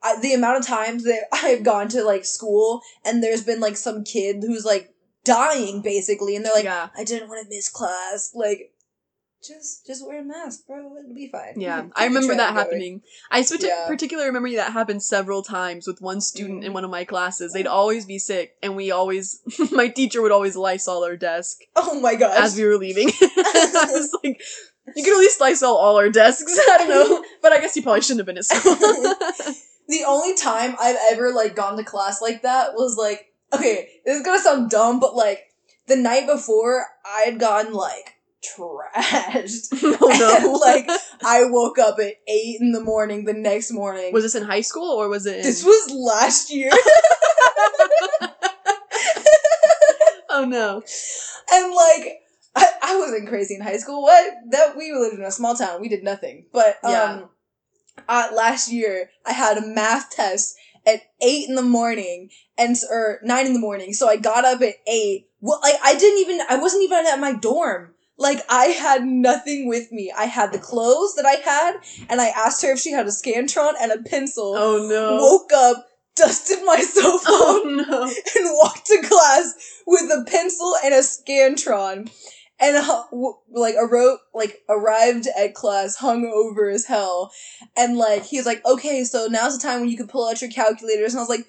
[0.02, 3.76] I, the amount of times that I've gone to like school and there's been like
[3.76, 4.92] some kid who's like
[5.24, 8.70] dying basically and they're like yeah, I didn't want to miss class like
[9.46, 11.84] just just wear a mask bro it'll be fine yeah.
[11.96, 12.56] I remember that going.
[12.56, 13.02] happening.
[13.30, 13.86] I sp- Yeah.
[13.88, 16.74] particularly remember that happened several times with one student in Mhm.
[16.74, 17.52] one of my classes.
[17.52, 19.40] They'd always be sick, and we always,
[19.72, 23.08] my teacher would always Lysol our desk oh my gosh as we were leaving.
[23.20, 24.40] I was like,
[24.94, 26.56] You could at least Lysol all our desks.
[26.56, 28.76] I don't know, but I guess you probably shouldn't have been at school.
[29.88, 34.18] The only time I've ever like gone to class like that was like okay, this
[34.18, 35.44] is gonna sound dumb, but like
[35.86, 39.68] the night before I had gotten like trashed.
[40.00, 40.36] oh no!
[40.42, 40.88] And, like
[41.24, 44.12] I woke up at eight in the morning the next morning.
[44.12, 45.36] was this in high school or was it?
[45.36, 46.70] In- this was last year.
[50.30, 50.82] oh no!
[51.52, 52.20] and like
[52.54, 54.02] I, I wasn't crazy in high school.
[54.02, 55.80] What that we lived in a small town.
[55.80, 56.46] We did nothing.
[56.52, 57.22] But um Yeah.
[58.08, 63.20] Uh, last year I had a math test at eight in the morning and or
[63.22, 63.92] nine in the morning.
[63.92, 65.28] So I got up at eight.
[65.40, 67.94] Well, like I didn't even I wasn't even at my dorm.
[68.18, 70.12] Like I had nothing with me.
[70.16, 71.76] I had the clothes that I had,
[72.08, 74.54] and I asked her if she had a scantron and a pencil.
[74.56, 75.16] Oh no!
[75.16, 78.02] Woke up, dusted myself Oh no!
[78.04, 79.54] and walked to class
[79.86, 82.10] with a pencil and a scantron
[82.60, 87.32] and uh, w- like a wrote like arrived at class hung over as hell.
[87.76, 90.50] And like he's like okay so now's the time when you can pull out your
[90.50, 91.14] calculators.
[91.14, 91.46] And i was like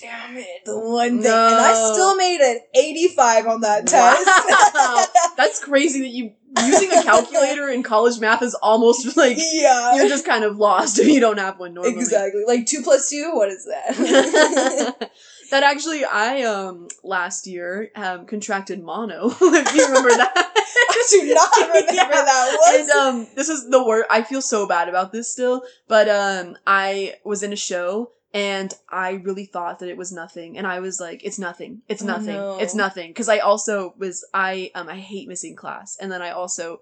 [0.00, 1.30] damn it the one thing.
[1.30, 4.26] And i still made an 85 on that test.
[4.74, 5.04] Wow.
[5.36, 6.32] That's crazy that you
[6.66, 9.94] using a calculator in college math is almost like yeah.
[9.96, 11.94] you're just kind of lost if you don't have one normally.
[11.94, 12.44] exactly.
[12.46, 13.30] Like two plus two?
[13.32, 15.10] What is that
[15.52, 19.28] that actually, I um last year um contracted mono.
[19.40, 20.32] if you remember that.
[20.92, 22.08] i do not remember Yeah.
[22.08, 24.04] that what And um, this is the word.
[24.10, 28.72] I feel so bad about this still, but um, I was in a show and
[28.88, 31.82] I really thought that it was nothing, and I was like, "It's nothing.
[31.88, 32.36] It's Oh, nothing.
[32.40, 32.58] no.
[32.58, 36.30] It's nothing." Because I also was I um I hate missing class, and then I
[36.30, 36.80] also.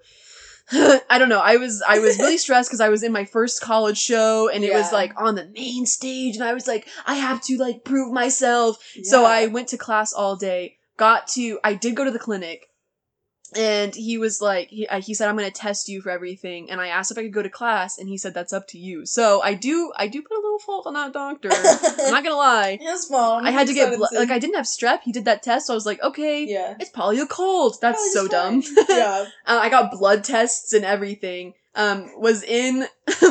[1.10, 1.40] I don't know.
[1.40, 4.62] I was I was really stressed because I was in my first college show and
[4.62, 7.84] it was like on the main stage and I was like I have to like
[7.84, 10.76] prove myself so I went to class all day.
[10.96, 12.69] Got to I did go to the clinic,
[13.56, 16.88] and he was like he he said I'm gonna test you for everything, and I
[16.88, 19.06] asked if I could go to class, and he said that's up to you.
[19.06, 21.50] So I do I do put a little fault on that doctor.
[21.52, 22.78] I'm not gonna lie.
[22.80, 23.44] You're small.
[23.44, 24.10] I had to get blood.
[24.12, 25.00] Like I didn't have strep.
[25.02, 26.74] He did that test, so I was like, okay, yeah.
[26.78, 27.76] it's probably a cold.
[27.80, 28.62] That's Probably so dumb.
[28.88, 29.26] yeah.
[29.46, 31.54] Uh, I got blood tests and everything.
[31.72, 32.84] Um, was in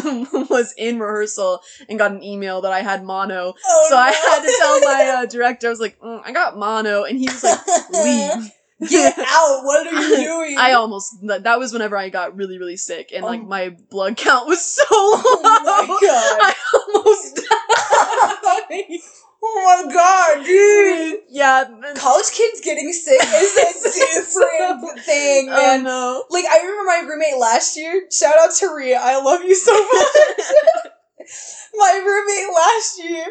[0.49, 1.59] was in rehearsal
[1.89, 3.53] and got an email that I had mono.
[3.65, 5.67] Oh, so I had to tell my uh, director.
[5.67, 7.59] I was like, "Mm, I got mono, and he was like,
[7.91, 8.51] leave.
[8.89, 9.61] Get out!
[9.63, 10.55] What are you doing?
[10.57, 13.45] I almost that was whenever I got really really sick and like Oh.
[13.45, 15.21] my blood count was so low.
[15.21, 16.39] Oh my god!
[16.41, 18.99] I almost died.
[19.43, 21.19] oh my god, dude!
[21.29, 21.63] yeah.
[21.95, 25.83] College kids getting sick is a different thing, Oh man.
[25.83, 26.23] no.
[26.29, 28.07] Like I remember my roommate last year.
[28.11, 31.27] Shout out to Ria, I love you so much.
[31.75, 33.25] my roommate last year,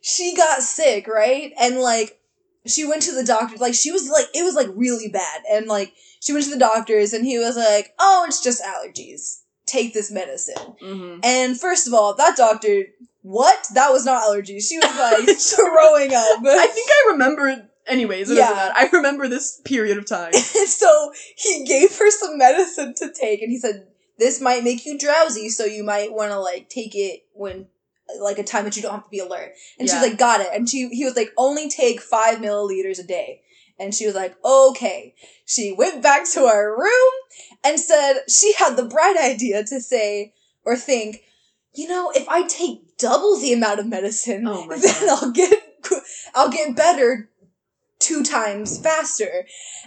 [0.00, 1.52] she got sick, right?
[1.60, 2.17] And like
[2.66, 3.56] she went to the doctor.
[3.56, 6.58] Like she was like it was like really bad, and like she went to the
[6.58, 9.40] doctors, and he was like, "Oh, it's just allergies.
[9.66, 12.84] Take this medicine." hmm And first of all, that doctor,
[13.22, 13.66] what?
[13.74, 14.68] That was not allergies.
[14.68, 16.44] She was like throwing up.
[16.44, 17.68] I think I remember.
[17.86, 18.72] Anyways, Yeah.
[18.74, 20.32] I remember this period of time.
[20.34, 23.86] so he gave her some medicine to take, and he said,
[24.18, 27.68] "This might make you drowsy, so you might want to like take it when."
[28.20, 30.00] Like a time that you don't have to be alert, and she Yeah.
[30.00, 33.42] was like, "Got it." And she, he was like, "Only take five milliliters a day."
[33.78, 37.12] And she was like, "Okay." She went back to our room
[37.62, 40.32] and said she had the bright idea to say
[40.64, 41.22] or think,
[41.74, 45.22] you know, if I take double the amount of medicine, Oh then God.
[45.22, 45.62] I'll get
[46.34, 47.30] I'll get better
[47.98, 49.46] two times faster.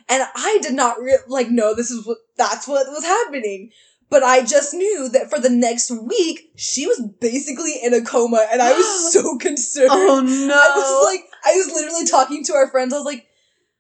[0.10, 3.72] And I did not re- like know this is what that's what was happening.
[4.12, 8.46] But I just knew that for the next week she was basically in a coma,
[8.52, 9.90] and I was so concerned.
[9.92, 10.54] Oh no!
[10.54, 12.94] I was like, I was literally talking to our friends.
[12.94, 13.26] I was like,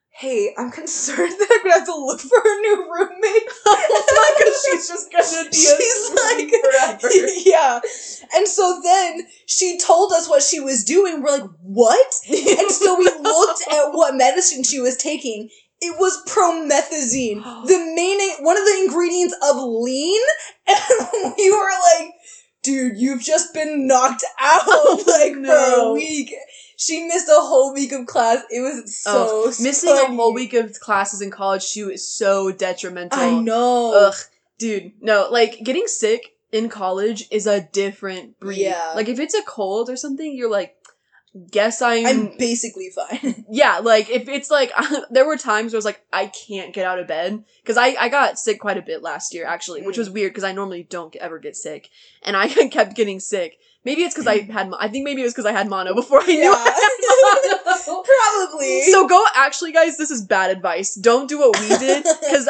[0.09, 3.43] "Hey, I'm concerned that I'm gonna have to look for a new roommate."
[4.37, 7.09] because she's just gonna be She's like, forever.
[7.45, 7.79] yeah.
[8.33, 11.21] And so then she told us what she was doing.
[11.21, 12.13] We're like, what?
[12.29, 15.49] And so we looked at what medicine she was taking.
[15.81, 20.21] It was promethazine, the main, one of the ingredients of lean.
[20.67, 21.69] And we were
[21.99, 22.11] like,
[22.63, 26.33] dude, you've just been knocked out Oh, like for a week.
[26.77, 28.43] She missed a whole week of class.
[28.49, 33.19] It was so Missing a whole week of classes in college too is so detrimental.
[33.19, 33.93] I know.
[34.07, 34.15] Ugh,
[34.57, 38.61] dude, no, like getting sick in college is a different breed.
[38.61, 38.93] Yeah.
[38.95, 40.75] Like if it's a cold or something, you're like,
[41.49, 43.45] guess I'm, I'm basically fine.
[43.49, 44.71] yeah, like if it's like
[45.11, 47.95] there were times where I was like, I can't get out of bed because I
[47.99, 49.99] I got sick quite a bit last year actually, which Mm.
[49.99, 51.89] was weird because I normally don't ever get sick,
[52.23, 53.57] and I kept getting sick.
[53.83, 55.95] Maybe it's because I had mo- I think maybe it was because I had mono
[55.95, 57.91] before I knew I.
[58.05, 58.83] Probably.
[58.83, 60.95] So go actually guys, this is bad advice.
[60.95, 62.47] Don't do what we did cuz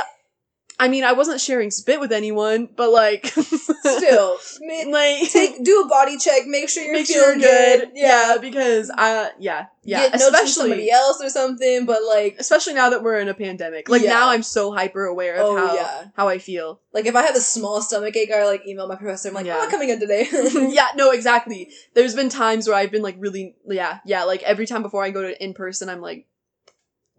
[0.81, 4.37] I mean, I wasn't sharing spit with anyone, but like, Still,
[4.89, 6.47] like, take do a body check.
[6.47, 7.91] Make sure you're make sure feeling you're good.
[7.93, 11.85] Yeah, because I, yeah, yeah, Get especially somebody else or something.
[11.85, 13.89] But like, especially now that we're in a pandemic.
[13.89, 14.09] Like Yeah.
[14.09, 16.05] now, I'm so hyper aware of Oh, how yeah.
[16.15, 16.79] how I feel.
[16.93, 19.29] like if I have a small stomach ache, I like email my professor.
[19.29, 19.57] I'm like, Yeah.
[19.57, 20.27] I'm not coming in today.
[20.73, 21.69] yeah, no, exactly.
[21.93, 24.23] There's been times where I've been like really, yeah, yeah.
[24.23, 26.25] Like every time before I go to in person, I'm like,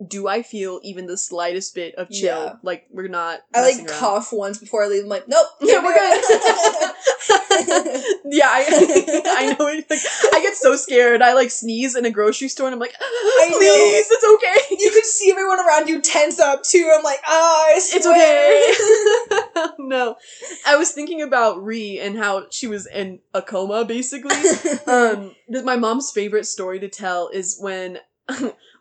[0.08, 2.44] do I feel even the slightest bit of chill?
[2.44, 2.54] Yeah.
[2.62, 3.40] Like we're not.
[3.54, 3.88] I like around.
[3.88, 5.04] cough once before I leave.
[5.04, 5.46] I'm like, nope.
[5.60, 6.24] Yeah, we're good.
[8.24, 9.66] yeah, I, I know.
[9.68, 10.00] It, like,
[10.34, 11.22] I get so scared.
[11.22, 14.76] I like sneeze in a grocery store, and I'm like, please, it's okay.
[14.78, 16.92] you can see everyone around you tense up too.
[16.94, 19.74] I'm like, ah, I It's okay.
[19.78, 20.16] no,
[20.66, 24.36] I was thinking about Ree and how she was in a coma, basically.
[24.86, 27.98] um, my mom's favorite story to tell is when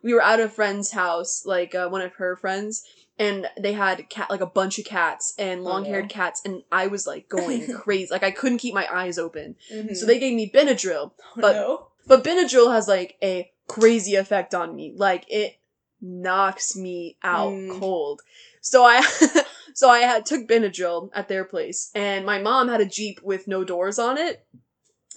[0.04, 2.84] we were at a friend's house, like uh, one of her friends,
[3.20, 6.10] and they had cat like a bunch of cats and Oh, long haired no.
[6.10, 9.56] cats, and I was like going crazy, like I couldn't keep my eyes open.
[9.74, 9.96] Mhm.
[9.96, 11.88] So they gave me Benadryl, Oh, but- no.
[12.08, 14.94] but Benadryl has like a crazy effect on me.
[14.96, 15.58] Like it
[16.02, 17.80] knocks me out Mm.
[17.80, 18.22] cold.
[18.62, 19.02] So I
[19.76, 23.48] so I had took Benadryl at their place and my mom had a Jeep with
[23.48, 24.44] no doors on it.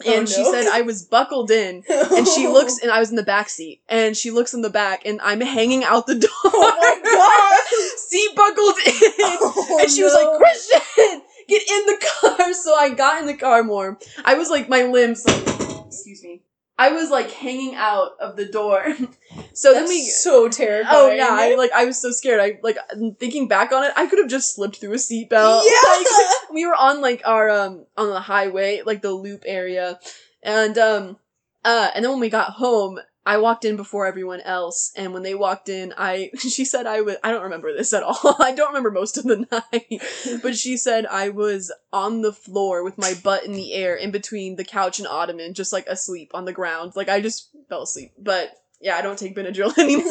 [0.05, 3.11] Oh, and Oh, she said I was buckled in and she looks and I was
[3.11, 6.17] in the back seat and she looks in the back and I'm hanging out the
[6.17, 6.31] door.
[6.45, 7.99] Oh my god!
[7.99, 9.13] seat buckled in.
[9.41, 12.53] Oh, and she was like, Christian, get in the car.
[12.55, 13.99] So I got in the car more.
[14.25, 16.43] I was like, my limbs, like, excuse me.
[16.77, 18.85] I was like hanging out of the door.
[19.53, 20.03] so That's then we.
[20.03, 20.97] so terrifying.
[20.97, 22.41] Oh yeah, I like I was so scared.
[22.41, 22.79] I like
[23.19, 25.63] thinking back on it, I could have just slipped through a seatbelt.
[25.65, 25.71] Yeah.
[25.95, 26.07] Like,
[26.53, 29.99] we were on like our um on the highway, like the loop area,
[30.43, 31.17] and um
[31.65, 35.23] uh and then when we got home, I walked in before everyone else, and when
[35.23, 38.37] they walked in, I she said I was I don't remember this at all.
[38.39, 42.85] I don't remember most of the night, but she said I was on the floor
[42.85, 46.33] with my butt in the air in between the couch and ottoman, just like asleep
[46.35, 46.93] on the ground.
[46.97, 48.51] Like I just fell asleep, but.
[48.81, 50.05] Yeah, I don't take Benadryl anymore.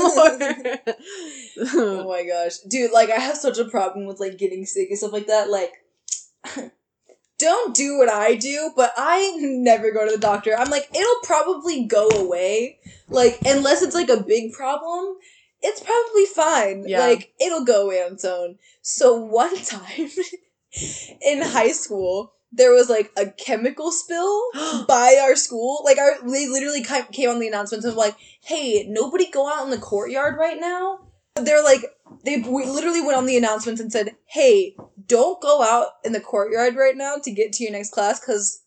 [1.75, 2.91] oh my gosh, dude!
[2.91, 5.51] Like I have such a problem with like getting sick and stuff like that.
[5.51, 6.73] Like,
[7.43, 10.55] don't do what I do, but I never go to the doctor.
[10.57, 12.79] I'm like, it'll probably go away.
[13.09, 15.17] Like, unless it's like a big problem,
[15.61, 16.85] it's probably fine.
[16.87, 16.99] Yeah.
[16.99, 18.57] Like, it'll go away on its own.
[18.81, 20.09] So one time
[21.21, 24.41] in high school, there was like a chemical spill
[24.87, 25.81] by our school.
[25.83, 29.71] Like our they literally came on the announcements of like, "Hey, nobody go out in
[29.71, 30.99] the courtyard right now."
[31.35, 31.81] They're like
[32.23, 36.19] they we literally went on the announcements and said, "Hey, don't go out in the
[36.19, 38.61] courtyard right now to get to your next class cuz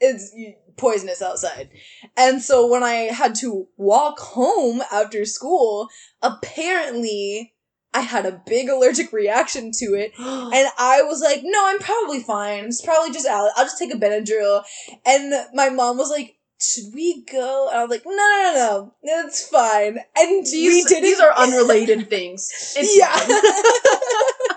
[0.00, 0.34] it's
[0.76, 1.70] poisonous outside."
[2.16, 5.88] And so when I had to walk home after school,
[6.22, 7.54] apparently
[7.92, 12.22] I had a big allergic reaction to it and I was like, no, I'm probably
[12.22, 12.66] fine.
[12.66, 13.54] It's probably just Alex.
[13.56, 14.62] I'll just take a Benadryl.
[15.04, 17.68] And my mom was like, should we go?
[17.70, 19.26] And I was like, no, no, no, no.
[19.26, 19.98] It's fine.
[20.16, 22.74] And we these, these are unrelated things.
[22.76, 23.16] It's yeah.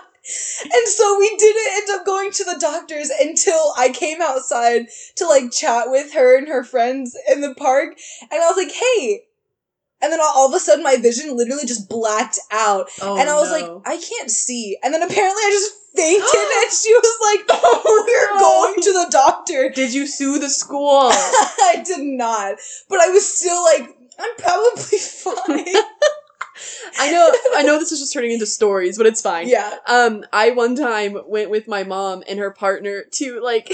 [0.64, 4.86] and so we didn't end up going to the doctors until I came outside
[5.16, 7.96] to like chat with her and her friends in the park.
[8.30, 9.22] And I was like, hey.
[10.02, 12.88] And then all, all of a sudden my vision literally just blacked out.
[13.00, 13.58] Oh, and I was no.
[13.58, 14.76] like, I can't see.
[14.82, 16.22] And then apparently I just fainted
[16.62, 18.40] and she was like, Oh, We're no.
[18.40, 19.70] going to the doctor.
[19.70, 21.08] Did you sue the school?
[21.10, 22.56] I did not.
[22.88, 23.88] But I was still like,
[24.18, 25.82] I'm probably fine.
[27.00, 29.48] I know I know this is just turning into stories, but it's fine.
[29.48, 29.76] yeah.
[29.88, 33.66] Um, I one time went with my mom and her partner to like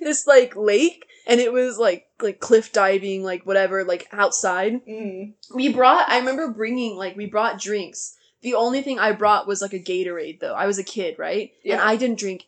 [0.00, 4.80] this like lake and it was like like cliff diving, like whatever, like outside.
[4.86, 5.34] Mm.
[5.54, 8.16] We brought I remember bringing like we brought drinks.
[8.42, 10.54] The only thing I brought was like a Gatorade though.
[10.54, 11.50] I was a kid, right?
[11.62, 11.74] Yeah.
[11.74, 12.44] And I didn't drink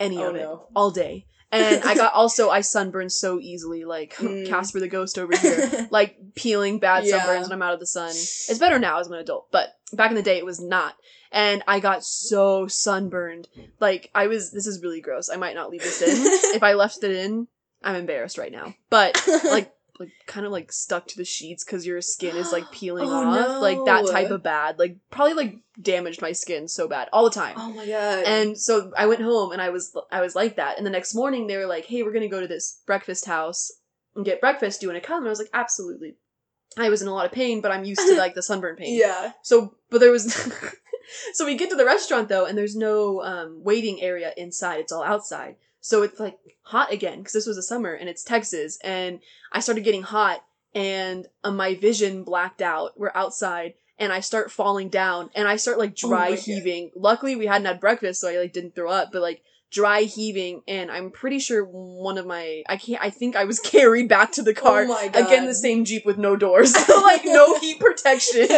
[0.00, 0.66] any Oh, of it no.
[0.74, 1.26] all day.
[1.52, 4.48] And I got also I sunburned so easily, like Mm.
[4.48, 5.86] Casper the ghost over here.
[5.90, 7.20] like peeling bad Yeah.
[7.20, 8.10] sunburns when I'm out of the sun.
[8.10, 10.96] It's better now as an adult, but back in the day it was not.
[11.32, 13.48] And I got so sunburned.
[13.78, 15.28] Like I was this is really gross.
[15.30, 16.16] I might not leave this in.
[16.56, 17.46] if I left it in,
[17.84, 18.74] I'm embarrassed right now.
[18.90, 22.70] But like like kind of like stuck to the sheets because your skin is like
[22.72, 23.60] peeling Oh, off.
[23.62, 24.78] Like that type of bad.
[24.78, 27.54] Like probably like damaged my skin so bad all the time.
[27.56, 28.24] oh my god.
[28.24, 30.76] And so I went home and I was I was like that.
[30.78, 33.70] And the next morning they were like, "Hey, we're gonna go to this breakfast house
[34.14, 34.80] and get breakfast.
[34.80, 36.16] Do you want to come?" And I was like, "Absolutely."
[36.78, 38.98] I was in a lot of pain, but I'm used to like the sunburn pain.
[38.98, 39.32] yeah.
[39.42, 40.34] So, but there was.
[41.32, 44.80] so we get to the restaurant though, and there's no um, waiting area inside.
[44.80, 45.56] It's all outside.
[45.86, 49.20] So it's like hot again because this was the summer and it's Texas, and
[49.52, 50.42] I started getting hot,
[50.74, 52.98] and uh, my vision blacked out.
[52.98, 56.40] We're outside, and I start falling down and I start like Oh dry God.
[56.40, 56.90] heaving.
[56.96, 60.62] Luckily we hadn't had breakfast, so I like didn't throw up, but like dry heaving
[60.68, 64.32] and I'm pretty sure one of my I can't I think I was carried back
[64.32, 64.82] to the car.
[64.82, 65.26] Oh my god.
[65.26, 66.74] Again, the same Jeep with no doors.
[66.88, 68.48] like no heat protection.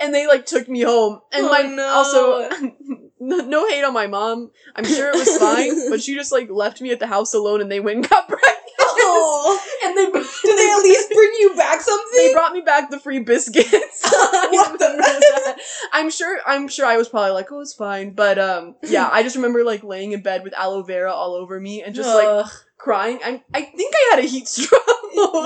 [0.00, 1.20] And they like took me home.
[1.32, 1.86] And Oh, my no.
[1.86, 4.50] also no, no hate on my mom.
[4.76, 7.60] I'm sure it was fine, but she just like left me at the house alone
[7.60, 8.54] and they went and got breakfast.
[8.80, 9.60] Oh.
[9.84, 12.06] And they Did they at least bring you back something?
[12.18, 14.02] they brought me back the free biscuits.
[14.02, 15.58] What the-
[15.92, 18.12] I'm sure I'm sure I was probably like, oh, it's fine.
[18.12, 21.58] But um, yeah, I just remember like laying in bed with aloe vera all over
[21.60, 22.46] me and just like
[22.76, 23.18] crying.
[23.24, 24.82] I I think I had a heat stroke.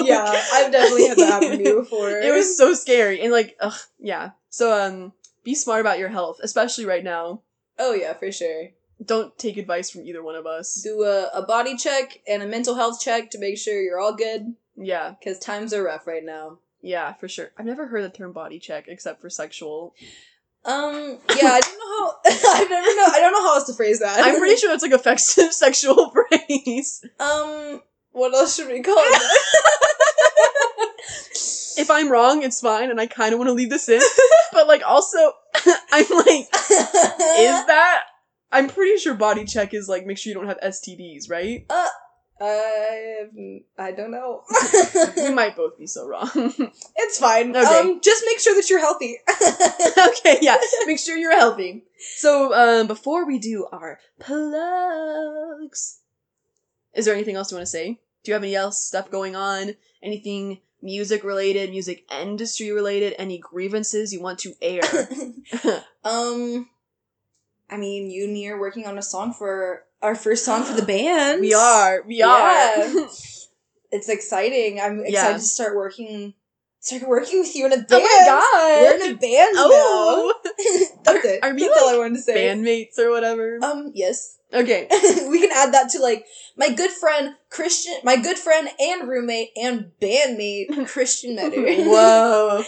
[0.05, 2.11] yeah, I've definitely had that happen to me before.
[2.11, 4.31] it was so scary and like, ugh, yeah.
[4.51, 5.13] So um,
[5.45, 7.43] be smart about your health, especially right now.
[7.79, 8.69] Oh yeah, for sure.
[9.05, 10.75] Don't take advice from either one of us.
[10.83, 14.15] Do a, a body check and a mental health check to make sure you're all
[14.15, 14.55] good.
[14.77, 16.59] Yeah, Because times are rough right now.
[16.81, 17.51] yeah, for sure.
[17.59, 19.95] I've never heard the term body check except for sexual.
[20.65, 22.17] Um, yeah, I don't know how.
[22.63, 23.07] I've never know.
[23.13, 24.21] I don't know how else to phrase that.
[24.25, 27.05] I'm pretty sure it's like offensive sexual phrase.
[27.19, 27.83] Um,
[28.13, 29.41] what else should we call it?
[31.79, 34.01] if I'm wrong, it's fine, and I kind of want to leave this in.
[34.53, 35.19] But like, also,
[35.93, 36.49] I'm like, is
[37.67, 38.03] that?
[38.53, 41.65] I'm pretty sure body check is like make sure you don't have STDs, right?
[41.71, 41.89] Uh,
[42.39, 44.43] I I don't know.
[45.17, 46.31] we might both be so wrong.
[46.97, 47.57] it's fine.
[47.57, 47.79] Okay.
[47.79, 49.17] Um, just make sure that you're healthy.
[50.09, 51.85] okay, yeah, make sure you're healthy.
[52.17, 56.01] So, um, before we do our plugs,
[56.93, 58.01] is there anything else you want to say?
[58.23, 59.77] Do you have any else stuff going on?
[60.03, 63.15] Anything music related, music industry related?
[63.19, 64.83] Any grievances you want to air?
[66.05, 66.69] um,
[67.71, 70.75] I mean, you and me are working on a song for our first song for
[70.75, 71.41] the band.
[71.41, 72.75] we are, we Yeah.
[72.93, 73.07] are.
[73.95, 74.81] It's exciting.
[74.81, 75.33] I'm excited Yeah.
[75.35, 76.33] to start working.
[76.81, 77.89] Start working with you in a band.
[77.93, 78.81] oh my god!
[79.01, 80.32] We're in a band oh, now.
[81.05, 81.41] That's Are- it.
[81.43, 82.35] are we, That's all I wanted to say.
[82.49, 83.59] bandmates or whatever.
[83.63, 84.39] Um, yes.
[84.53, 84.87] okay.
[85.31, 86.25] we can add that to like
[86.57, 91.65] my good friend Christian, my good friend and roommate and bandmate Christian Meador.
[91.87, 92.63] Whoa,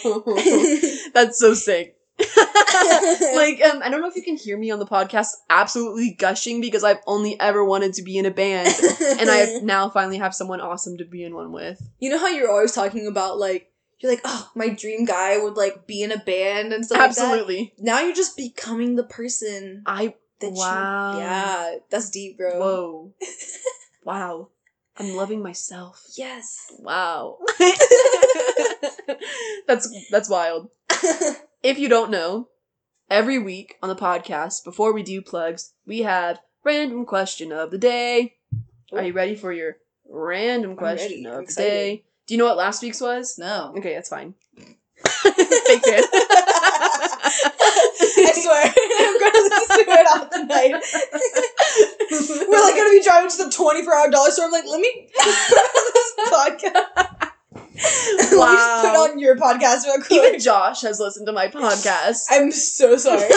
[1.14, 1.96] that's so sick.
[2.18, 6.60] like um, I don't know if you can hear me on the podcast absolutely gushing
[6.60, 8.68] because I've only ever wanted to be in a band
[9.18, 11.82] and I now finally have someone awesome to be in one with.
[11.98, 13.68] you know how you're always talking about like
[14.00, 17.14] you're like oh my dream guy would like be in a band and stuff like
[17.14, 17.20] that.
[17.24, 17.72] Absolutely.
[17.78, 21.12] Now you're just becoming the person I that Wow.
[21.12, 21.18] you.
[21.20, 22.58] Yeah, that's deep, bro.
[22.58, 23.12] whoa.
[24.04, 24.48] wow.
[24.96, 26.04] I'm loving myself.
[26.16, 26.72] Yes.
[26.78, 27.38] Wow.
[29.66, 30.70] that's that's wild.
[31.62, 32.48] If you don't know,
[33.10, 37.78] every week on the podcast, before we do plugs, we have random question of the
[37.78, 38.36] day.
[38.92, 42.04] Are you ready for your random question of the day?
[42.26, 43.38] Do you know what last week's was?
[43.38, 43.74] no.
[43.76, 44.34] Okay, that's fine.
[44.56, 45.34] Fake
[45.84, 46.02] fan.
[48.16, 49.18] I swear, I'm
[49.50, 50.72] listen to it all tonight.
[52.48, 54.46] We're like gonna be driving to the 24 hour dollar store.
[54.46, 57.30] I'm like, let me this podcast.
[57.74, 60.12] Just put on your podcast real quick.
[60.12, 62.26] Even Josh has listened to my podcast.
[62.30, 63.28] I'm so sorry.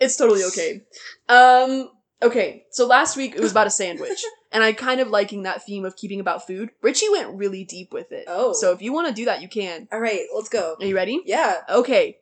[0.00, 0.82] it's totally okay.
[1.28, 1.90] Um,
[2.22, 4.22] okay, so last week it was about a sandwich,
[4.56, 6.70] and I kind of liking that theme of keeping about food.
[6.80, 8.24] Richie went really deep with it.
[8.26, 8.54] Oh.
[8.54, 9.86] So if you want to do that, you can.
[9.92, 10.76] all right, let's go.
[10.80, 11.20] Are you ready?
[11.26, 12.16] Yeah, Okay.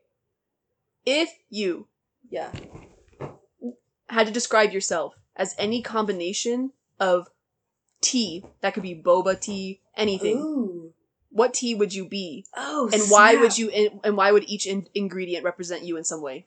[1.06, 1.86] If you
[2.28, 2.50] yeah.
[4.08, 7.28] had to describe yourself as any combination of
[8.00, 10.92] tea, that could be boba tea, anything, Ooh.
[11.30, 12.46] what tea would you be?
[12.56, 13.42] Oh, And why snap.
[13.42, 13.70] would you,
[14.02, 16.46] and why would each in- ingredient represent you in some way?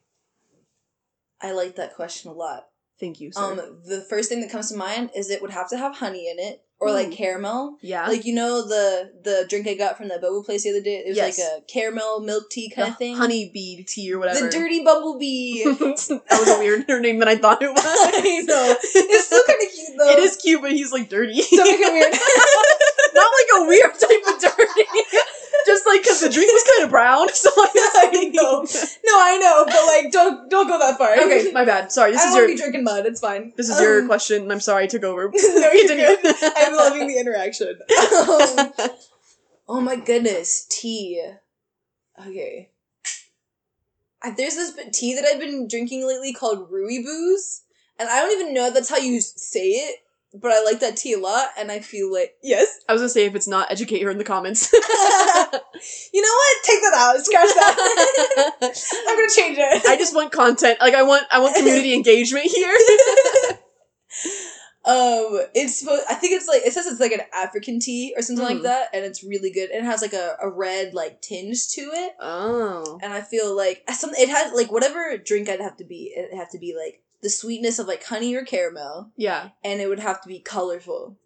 [1.41, 2.68] I like that question a lot.
[2.99, 3.41] Thank you, sir.
[3.41, 6.30] Um, the first thing that comes to mind is it would have to have honey
[6.30, 7.78] in it or like caramel.
[7.82, 8.07] yeah.
[8.07, 10.98] Like you know the the drink I got from the boba place the other day.
[11.06, 11.38] It was Yes.
[11.40, 13.15] like a caramel milk tea kind The of thing.
[13.15, 14.45] honey bee tea or whatever.
[14.45, 15.64] The dirty bumblebee.
[15.65, 15.80] that
[16.32, 17.84] was a weirder name than I thought it was.
[17.86, 18.76] I know.
[18.82, 20.10] It's still kind of cute though.
[20.11, 21.41] It is cute, but he's like dirty.
[21.41, 22.14] So freaking weird.
[23.18, 24.85] Not like a weird type of dirty.
[25.65, 27.27] Just like because the drink was kind of brown.
[27.34, 28.61] So was I like, know.
[29.06, 31.14] No, I know, but like, don't don't go that far.
[31.14, 31.91] Okay, my bad.
[31.91, 32.11] Sorry.
[32.11, 33.06] This I is your be drinking mud.
[33.06, 33.53] It's fine.
[33.57, 35.30] this is your Um, question, and I'm sorry I took over.
[35.34, 36.06] No, Continue.
[36.22, 36.35] good.
[36.56, 37.69] I'm loving the interaction.
[37.69, 38.72] Um,
[39.68, 41.23] oh my goodness, tea.
[42.27, 42.69] Okay.
[44.35, 47.61] There's this tea that I've been drinking lately called Rooibos,
[47.99, 49.98] and I don't even know if that's how you say it,
[50.41, 52.80] but I like that tea a lot, and I feel like yes.
[52.88, 54.72] I was gonna say if it's not, educate her in the comments.
[54.73, 56.64] you know what?
[56.64, 57.18] Take that out.
[57.26, 58.55] Scratch that.
[59.07, 59.85] I'm gonna change it.
[59.88, 60.80] I just want content.
[60.81, 62.76] Like I want I want community engagement here.
[64.85, 66.03] Um, it's supposed.
[66.09, 68.49] I think it's like it says it's like an African tea or something Mm.
[68.53, 69.69] like that, and it's really good.
[69.69, 72.97] And it has like a, a red like tinge to it, Oh.
[73.03, 76.14] and I feel like some it has like whatever drink I'd have to be.
[76.15, 79.49] It have to be like the sweetness of like honey or caramel, Yeah.
[79.64, 81.18] and it would have to be colorful.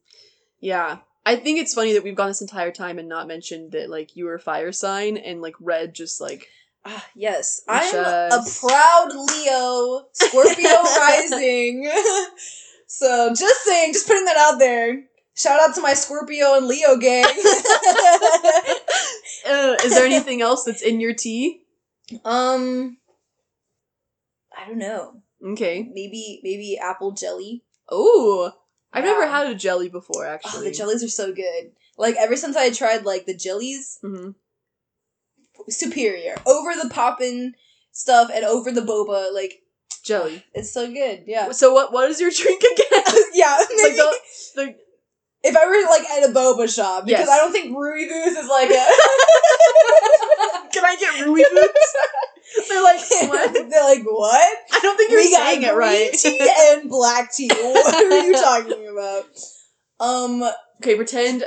[0.59, 0.99] Yeah.
[1.25, 4.15] I think it's funny that we've gone this entire time and not mentioned that like
[4.15, 6.47] you were a fire sign and like red just like
[6.83, 11.87] Ah, yes, I'm a proud Leo, Scorpio rising.
[12.87, 15.03] so just saying, just putting that out there.
[15.35, 17.23] Shout out to my Scorpio and Leo gang.
[19.47, 21.61] uh, is there anything else that's in your tea?
[22.25, 22.97] um,
[24.57, 25.20] I don't know.
[25.43, 25.89] Okay.
[25.91, 27.63] Maybe maybe apple jelly.
[27.89, 28.51] Oh,
[28.93, 30.65] I've never had a jelly before Oh, actually.
[30.69, 31.71] the jellies are so good.
[31.97, 34.31] Like ever since I tried like the jellies, hmm
[35.69, 37.53] superior over the poppin'
[37.91, 39.33] stuff and over the boba.
[39.33, 39.61] Like
[40.03, 40.43] Jelly.
[40.53, 41.25] it's so good.
[41.27, 41.93] Yeah, So what?
[41.93, 43.03] What is your drink again?
[43.33, 43.57] yeah.
[43.59, 44.15] like Maybe the,
[44.55, 44.75] the
[45.43, 47.29] if I were like at a boba shop because Yes.
[47.29, 48.85] I don't think Rui Booth is like a.
[50.71, 51.95] Can I get Rui boots?
[52.69, 53.69] They're like what?
[53.69, 54.57] They're like what?
[54.73, 56.11] I don't think you're we saying it right.
[56.13, 56.39] tea
[56.71, 57.49] and black tea.
[57.53, 59.25] What are you talking about?
[59.99, 60.43] Um.
[60.81, 61.45] okay, pretend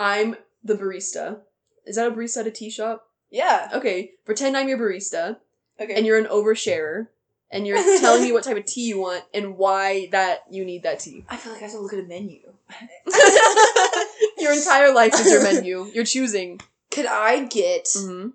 [0.00, 1.40] I'm the barista.
[1.84, 3.04] Is that a barista at a tea shop?
[3.30, 3.70] Yeah.
[3.74, 5.38] Okay, pretend I'm your barista.
[5.78, 5.94] Okay.
[5.94, 7.08] and you're an oversharer
[7.50, 10.82] and you're telling me what type of tea you want and why that you need
[10.82, 11.24] that tea.
[11.28, 12.40] I feel like I have to look at a menu.
[14.38, 15.84] your entire life is your menu.
[15.94, 16.60] You're choosing.
[16.90, 18.28] Could I get hmm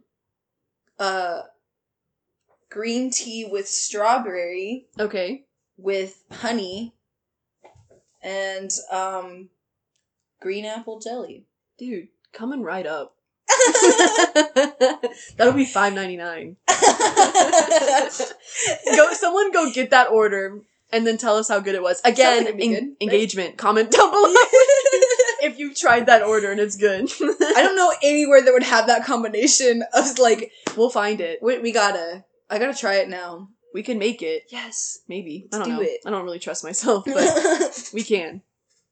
[0.99, 1.41] uh
[2.69, 5.45] green tea with strawberry Okay.
[5.77, 6.93] with honey
[8.21, 9.49] and um
[10.39, 11.45] green apple jelly?
[11.77, 13.15] Dude, coming right up.
[15.37, 16.57] That'll be five ninety nine.
[18.95, 20.59] Go someone go get that order
[20.91, 22.01] and then tell us how good it was.
[22.03, 22.91] Again, like en- good, right?
[23.01, 23.57] engagement.
[23.57, 24.27] Comment down below
[25.41, 27.09] if you tried that order and it's good.
[27.21, 31.39] I don't know anywhere that would have that combination of like we'll find it.
[31.41, 33.49] we, we gotta I gotta try it now.
[33.73, 34.43] We can make it.
[34.49, 34.99] Yes.
[35.07, 35.47] Maybe.
[35.49, 35.89] Let's I don't do know.
[35.89, 36.01] it.
[36.05, 38.41] I don't really trust myself, but we can.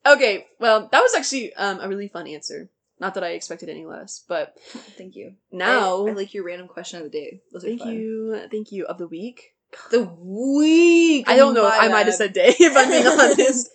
[0.06, 2.70] Okay, well, that was actually um, a really fun answer.
[3.00, 4.58] Not that I expected any less, but
[4.98, 5.36] Thank you.
[5.52, 7.42] now, I, I like your random question of the day.
[7.52, 9.54] Those thank you, thank you of the week.
[9.92, 11.30] The week.
[11.30, 11.68] I don't know.
[11.68, 13.70] I might have said day if I'm being honest.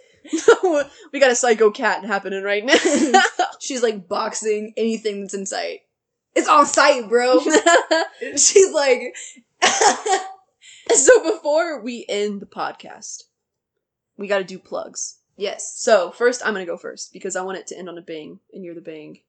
[1.12, 2.74] we got a psycho cat happening right now.
[3.60, 5.80] She's like boxing anything that's in sight.
[6.34, 7.40] It's on sight, bro.
[8.36, 9.14] She's like,
[10.92, 13.24] so before we end the podcast,
[14.16, 15.18] we got to do plugs.
[15.36, 15.74] Yes.
[15.76, 18.40] So first, I'm gonna go first because I want it to end on a bang,
[18.52, 19.20] and you're the bang.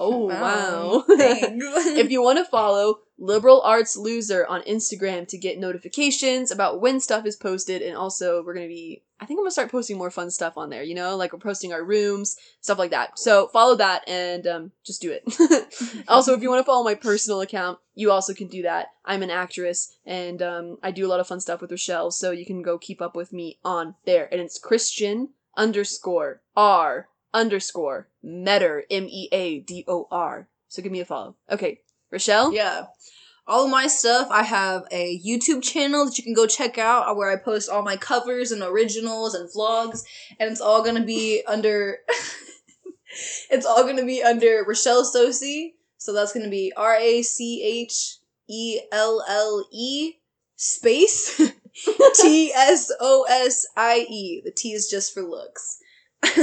[0.00, 1.04] Oh wow!
[1.16, 1.64] Thanks.
[1.98, 7.00] if you want to follow Liberal Arts Loser on Instagram to get notifications about when
[7.00, 10.12] stuff is posted, and also we're gonna be, I think I'm gonna start posting more
[10.12, 10.84] fun stuff on there.
[10.84, 13.18] You know, like we're posting our rooms, stuff like that.
[13.18, 16.04] So follow that and um, just do it.
[16.08, 18.86] also, if you want to follow my personal account, you also can do that.
[19.04, 22.30] I'm an actress and um, I do a lot of fun stuff with Rachelle, so
[22.30, 24.28] you can go keep up with me on there.
[24.30, 30.48] And it's Christian underscore R underscore Meador M E A D O R.
[30.68, 31.36] So give me a follow.
[31.50, 31.80] Okay,
[32.12, 32.52] Rachelle.
[32.52, 32.86] yeah.
[33.46, 37.08] All of my stuff, I have a YouTube channel that you can go check out
[37.08, 40.02] uh, where I post all my covers and originals and vlogs,
[40.38, 42.00] and it's all gonna be under.
[43.50, 45.72] it's all gonna be under Rachelle Tsosie.
[45.96, 48.18] So that's gonna be R A C H
[48.48, 50.14] E L L E
[50.56, 51.36] space
[52.20, 54.42] T S O S I E.
[54.44, 55.78] The T is just for looks.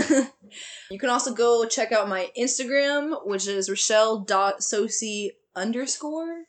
[0.92, 6.44] you can also go check out my Instagram, which is Rachelle.tsosie underscore.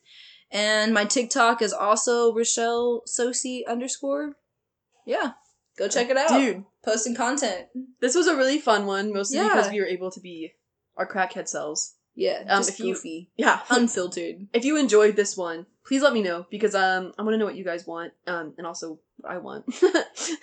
[0.50, 4.36] And my TikTok is also Rachelle Tsosie underscore.
[5.04, 5.32] Yeah.
[5.76, 6.28] Go check it out.
[6.28, 7.66] Dude, Posting content.
[8.00, 9.48] this was a really fun one, mostly Yeah.
[9.54, 10.54] because we were able to be
[10.96, 11.94] our crackhead selves.
[12.14, 12.44] Yeah.
[12.48, 13.30] Um, just if you- goofy.
[13.36, 13.60] Yeah.
[13.70, 14.46] Unfiltered.
[14.52, 17.44] if you enjoyed this one, please let me know because um I want to know
[17.44, 19.66] what you guys want um and also what I want.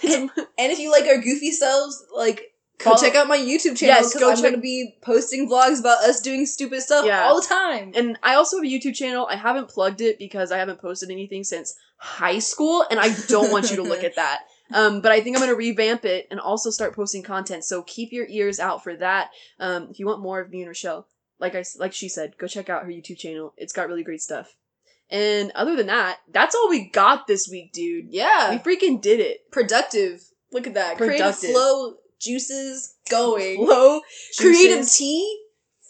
[0.04, 2.53] And if you like our goofy selves, like
[2.84, 5.50] go Follow- check out my YouTube channel Yes, because I'm check- going to be posting
[5.50, 7.24] vlogs about us doing stupid stuff Yeah.
[7.24, 7.92] all the time.
[7.96, 9.28] and I also have a YouTube channel.
[9.30, 13.52] I haven't plugged it because I haven't posted anything since high school, and I don't
[13.52, 14.42] want you to look at that.
[14.74, 17.64] Um, but I think I'm gonna revamp it and also start posting content.
[17.64, 19.30] So keep your ears out for that.
[19.60, 21.04] Um, if you want more of me and Rachelle,
[21.38, 23.54] like I like she said, go check out her YouTube channel.
[23.58, 24.56] It's got really great stuff.
[25.12, 28.06] And other than that, that's all we got this week, dude.
[28.10, 28.50] yeah.
[28.52, 29.52] We freaking did it.
[29.52, 30.24] productive.
[30.52, 30.98] Look at that.
[30.98, 31.52] Productive.
[31.52, 33.66] flow juices going.
[33.66, 34.02] Flow,
[34.40, 35.40] Creative juices, tea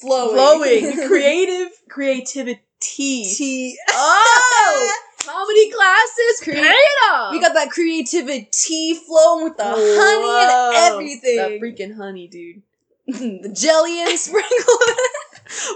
[0.01, 0.33] flowing.
[0.35, 2.61] flowing, creative creativity.
[2.79, 3.77] tea.
[3.91, 4.93] Oh,
[5.23, 6.41] quality classes.
[6.43, 7.31] Pay Create- it off.
[7.31, 11.37] we got that creativity flowing with the honey and everything.
[11.37, 12.61] That freaking honey, dude.
[13.07, 14.77] the jelly and sprinkle.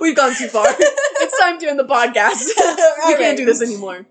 [0.02, 0.66] We've gone too far.
[0.70, 2.48] it's time to end the podcast.
[3.08, 4.06] we can't do this anymore.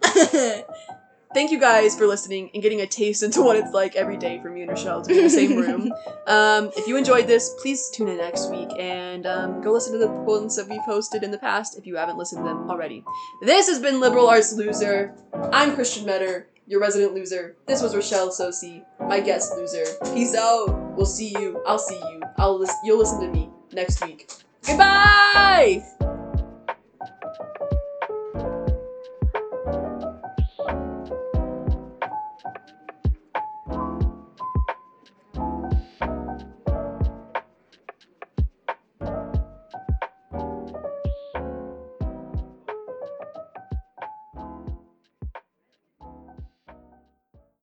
[1.37, 4.41] Thank you guys for listening and getting a taste into what it's like every day
[4.41, 5.93] for me and Rachelle to be in the same room.
[6.27, 9.99] Um, if you enjoyed this, please tune in next week and um, go listen to
[9.99, 13.05] the ones that we posted in the past if you haven't listened to them already.
[13.43, 15.15] This has been Liberal Arts Loser.
[15.53, 17.55] I'm Christian Meador, your resident loser.
[17.67, 19.85] This was Rachelle Tsosie, my guest loser.
[20.15, 20.97] Peace out.
[20.97, 21.63] We'll see you.
[21.65, 22.23] I'll see you.
[22.39, 24.29] I'll lis- you'll listen to me next week.
[24.67, 26.16] Goodbye.